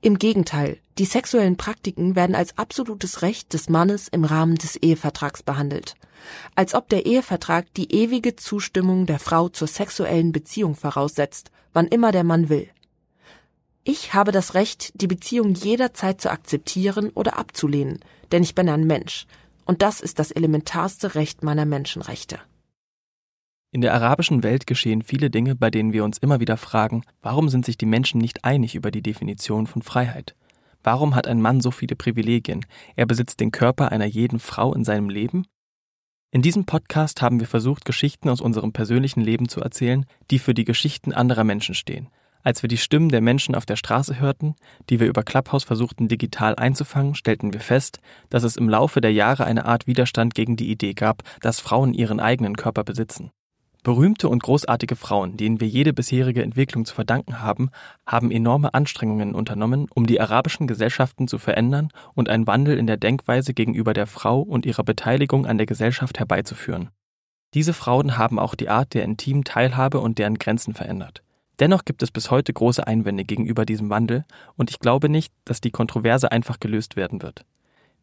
Im 0.00 0.18
Gegenteil, 0.18 0.78
die 0.98 1.06
sexuellen 1.06 1.56
Praktiken 1.56 2.14
werden 2.14 2.36
als 2.36 2.58
absolutes 2.58 3.22
Recht 3.22 3.52
des 3.52 3.68
Mannes 3.68 4.08
im 4.08 4.24
Rahmen 4.24 4.56
des 4.56 4.76
Ehevertrags 4.76 5.42
behandelt, 5.42 5.94
als 6.54 6.74
ob 6.74 6.88
der 6.88 7.06
Ehevertrag 7.06 7.72
die 7.74 7.90
ewige 7.92 8.36
Zustimmung 8.36 9.06
der 9.06 9.18
Frau 9.18 9.48
zur 9.48 9.66
sexuellen 9.66 10.30
Beziehung 10.30 10.74
voraussetzt, 10.74 11.50
wann 11.72 11.86
immer 11.86 12.12
der 12.12 12.24
Mann 12.24 12.48
will. 12.48 12.68
Ich 13.82 14.14
habe 14.14 14.30
das 14.30 14.54
Recht, 14.54 14.92
die 15.00 15.06
Beziehung 15.06 15.54
jederzeit 15.54 16.20
zu 16.20 16.30
akzeptieren 16.30 17.10
oder 17.10 17.38
abzulehnen, 17.38 18.00
denn 18.30 18.42
ich 18.42 18.54
bin 18.54 18.68
ein 18.68 18.86
Mensch, 18.86 19.26
und 19.64 19.82
das 19.82 20.00
ist 20.00 20.18
das 20.18 20.30
elementarste 20.30 21.14
Recht 21.14 21.42
meiner 21.42 21.64
Menschenrechte. 21.64 22.40
In 23.74 23.80
der 23.80 23.92
arabischen 23.92 24.44
Welt 24.44 24.68
geschehen 24.68 25.02
viele 25.02 25.30
Dinge, 25.30 25.56
bei 25.56 25.68
denen 25.68 25.92
wir 25.92 26.04
uns 26.04 26.18
immer 26.18 26.38
wieder 26.38 26.56
fragen, 26.56 27.02
warum 27.22 27.48
sind 27.48 27.64
sich 27.64 27.76
die 27.76 27.86
Menschen 27.86 28.20
nicht 28.20 28.44
einig 28.44 28.76
über 28.76 28.92
die 28.92 29.02
Definition 29.02 29.66
von 29.66 29.82
Freiheit? 29.82 30.36
Warum 30.84 31.16
hat 31.16 31.26
ein 31.26 31.40
Mann 31.40 31.60
so 31.60 31.72
viele 31.72 31.96
Privilegien? 31.96 32.64
Er 32.94 33.04
besitzt 33.04 33.40
den 33.40 33.50
Körper 33.50 33.90
einer 33.90 34.04
jeden 34.04 34.38
Frau 34.38 34.72
in 34.74 34.84
seinem 34.84 35.08
Leben? 35.08 35.48
In 36.30 36.40
diesem 36.40 36.66
Podcast 36.66 37.20
haben 37.20 37.40
wir 37.40 37.48
versucht, 37.48 37.84
Geschichten 37.84 38.28
aus 38.28 38.40
unserem 38.40 38.72
persönlichen 38.72 39.22
Leben 39.22 39.48
zu 39.48 39.60
erzählen, 39.60 40.06
die 40.30 40.38
für 40.38 40.54
die 40.54 40.64
Geschichten 40.64 41.12
anderer 41.12 41.42
Menschen 41.42 41.74
stehen. 41.74 42.10
Als 42.44 42.62
wir 42.62 42.68
die 42.68 42.76
Stimmen 42.76 43.08
der 43.08 43.22
Menschen 43.22 43.56
auf 43.56 43.66
der 43.66 43.74
Straße 43.74 44.20
hörten, 44.20 44.54
die 44.88 45.00
wir 45.00 45.08
über 45.08 45.24
Clubhouse 45.24 45.64
versuchten 45.64 46.06
digital 46.06 46.54
einzufangen, 46.54 47.16
stellten 47.16 47.52
wir 47.52 47.60
fest, 47.60 47.98
dass 48.30 48.44
es 48.44 48.56
im 48.56 48.68
Laufe 48.68 49.00
der 49.00 49.12
Jahre 49.12 49.46
eine 49.46 49.64
Art 49.64 49.88
Widerstand 49.88 50.36
gegen 50.36 50.54
die 50.54 50.70
Idee 50.70 50.94
gab, 50.94 51.24
dass 51.40 51.58
Frauen 51.58 51.92
ihren 51.92 52.20
eigenen 52.20 52.56
Körper 52.56 52.84
besitzen. 52.84 53.32
Berühmte 53.84 54.30
und 54.30 54.42
großartige 54.42 54.96
Frauen, 54.96 55.36
denen 55.36 55.60
wir 55.60 55.68
jede 55.68 55.92
bisherige 55.92 56.42
Entwicklung 56.42 56.86
zu 56.86 56.94
verdanken 56.94 57.42
haben, 57.42 57.68
haben 58.06 58.30
enorme 58.30 58.72
Anstrengungen 58.72 59.34
unternommen, 59.34 59.88
um 59.94 60.06
die 60.06 60.18
arabischen 60.22 60.66
Gesellschaften 60.66 61.28
zu 61.28 61.36
verändern 61.36 61.90
und 62.14 62.30
einen 62.30 62.46
Wandel 62.46 62.78
in 62.78 62.86
der 62.86 62.96
Denkweise 62.96 63.52
gegenüber 63.52 63.92
der 63.92 64.06
Frau 64.06 64.40
und 64.40 64.64
ihrer 64.64 64.84
Beteiligung 64.84 65.44
an 65.44 65.58
der 65.58 65.66
Gesellschaft 65.66 66.18
herbeizuführen. 66.18 66.88
Diese 67.52 67.74
Frauen 67.74 68.16
haben 68.16 68.38
auch 68.38 68.54
die 68.54 68.70
Art 68.70 68.94
der 68.94 69.04
intimen 69.04 69.44
Teilhabe 69.44 70.00
und 70.00 70.18
deren 70.18 70.38
Grenzen 70.38 70.72
verändert. 70.72 71.22
Dennoch 71.60 71.84
gibt 71.84 72.02
es 72.02 72.10
bis 72.10 72.30
heute 72.30 72.54
große 72.54 72.86
Einwände 72.86 73.24
gegenüber 73.24 73.66
diesem 73.66 73.90
Wandel, 73.90 74.24
und 74.56 74.70
ich 74.70 74.80
glaube 74.80 75.10
nicht, 75.10 75.30
dass 75.44 75.60
die 75.60 75.70
Kontroverse 75.70 76.32
einfach 76.32 76.58
gelöst 76.58 76.96
werden 76.96 77.20
wird. 77.20 77.44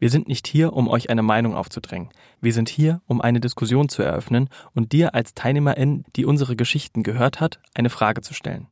Wir 0.02 0.10
sind 0.10 0.26
nicht 0.26 0.48
hier, 0.48 0.72
um 0.72 0.88
euch 0.88 1.10
eine 1.10 1.22
Meinung 1.22 1.54
aufzudrängen. 1.54 2.08
Wir 2.40 2.52
sind 2.52 2.68
hier, 2.68 3.00
um 3.06 3.20
eine 3.20 3.38
Diskussion 3.38 3.88
zu 3.88 4.02
eröffnen 4.02 4.48
und 4.74 4.90
dir 4.90 5.14
als 5.14 5.32
Teilnehmerin, 5.32 6.02
die 6.16 6.24
unsere 6.24 6.56
Geschichten 6.56 7.04
gehört 7.04 7.38
hat, 7.38 7.60
eine 7.72 7.88
Frage 7.88 8.20
zu 8.20 8.34
stellen. 8.34 8.66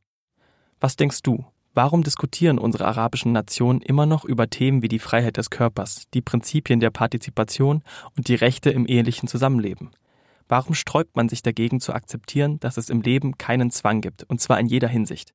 Was 0.81 0.97
denkst 0.97 1.21
du? 1.21 1.45
Warum 1.73 2.03
diskutieren 2.03 2.59
unsere 2.59 2.85
arabischen 2.85 3.31
Nationen 3.31 3.79
immer 3.79 4.05
noch 4.05 4.25
über 4.25 4.49
Themen 4.49 4.81
wie 4.81 4.89
die 4.89 4.99
Freiheit 4.99 5.37
des 5.37 5.49
Körpers, 5.49 6.03
die 6.13 6.21
Prinzipien 6.21 6.81
der 6.81 6.89
Partizipation 6.89 7.81
und 8.17 8.27
die 8.27 8.35
Rechte 8.35 8.69
im 8.69 8.85
ehelichen 8.85 9.29
Zusammenleben? 9.29 9.91
Warum 10.49 10.75
sträubt 10.75 11.15
man 11.15 11.29
sich 11.29 11.41
dagegen 11.41 11.79
zu 11.79 11.93
akzeptieren, 11.93 12.59
dass 12.59 12.75
es 12.75 12.89
im 12.89 12.99
Leben 12.99 13.37
keinen 13.37 13.71
Zwang 13.71 14.01
gibt, 14.01 14.25
und 14.25 14.41
zwar 14.41 14.59
in 14.59 14.67
jeder 14.67 14.89
Hinsicht? 14.89 15.33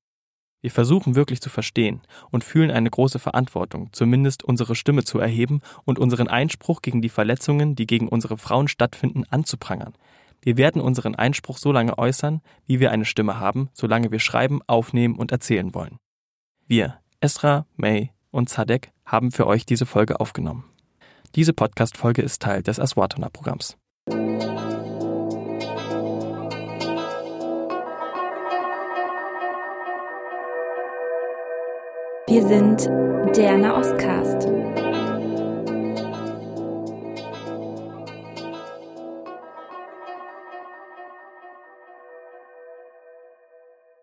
Wir 0.66 0.72
versuchen 0.72 1.14
wirklich 1.14 1.40
zu 1.40 1.48
verstehen 1.48 2.00
und 2.32 2.42
fühlen 2.42 2.72
eine 2.72 2.90
große 2.90 3.20
Verantwortung, 3.20 3.90
zumindest 3.92 4.42
unsere 4.42 4.74
Stimme 4.74 5.04
zu 5.04 5.20
erheben 5.20 5.60
und 5.84 6.00
unseren 6.00 6.26
Einspruch 6.26 6.82
gegen 6.82 7.00
die 7.00 7.08
Verletzungen, 7.08 7.76
die 7.76 7.86
gegen 7.86 8.08
unsere 8.08 8.36
Frauen 8.36 8.66
stattfinden, 8.66 9.22
anzuprangern. 9.30 9.92
Wir 10.42 10.56
werden 10.56 10.82
unseren 10.82 11.14
Einspruch 11.14 11.58
so 11.58 11.70
lange 11.70 11.96
äußern, 11.98 12.40
wie 12.66 12.80
wir 12.80 12.90
eine 12.90 13.04
Stimme 13.04 13.38
haben, 13.38 13.70
solange 13.74 14.10
wir 14.10 14.18
schreiben, 14.18 14.58
aufnehmen 14.66 15.14
und 15.14 15.30
erzählen 15.30 15.72
wollen. 15.72 15.98
Wir, 16.66 16.96
Esra, 17.20 17.66
May 17.76 18.10
und 18.32 18.48
Zadek, 18.48 18.90
haben 19.04 19.30
für 19.30 19.46
euch 19.46 19.66
diese 19.66 19.86
Folge 19.86 20.18
aufgenommen. 20.18 20.64
Diese 21.36 21.52
Podcast-Folge 21.52 22.22
ist 22.22 22.42
Teil 22.42 22.64
des 22.64 22.80
Aswatona-Programms. 22.80 23.76
Wir 32.28 32.42
sind 32.42 32.86
der 33.36 33.56
Nahostcast. 33.56 34.48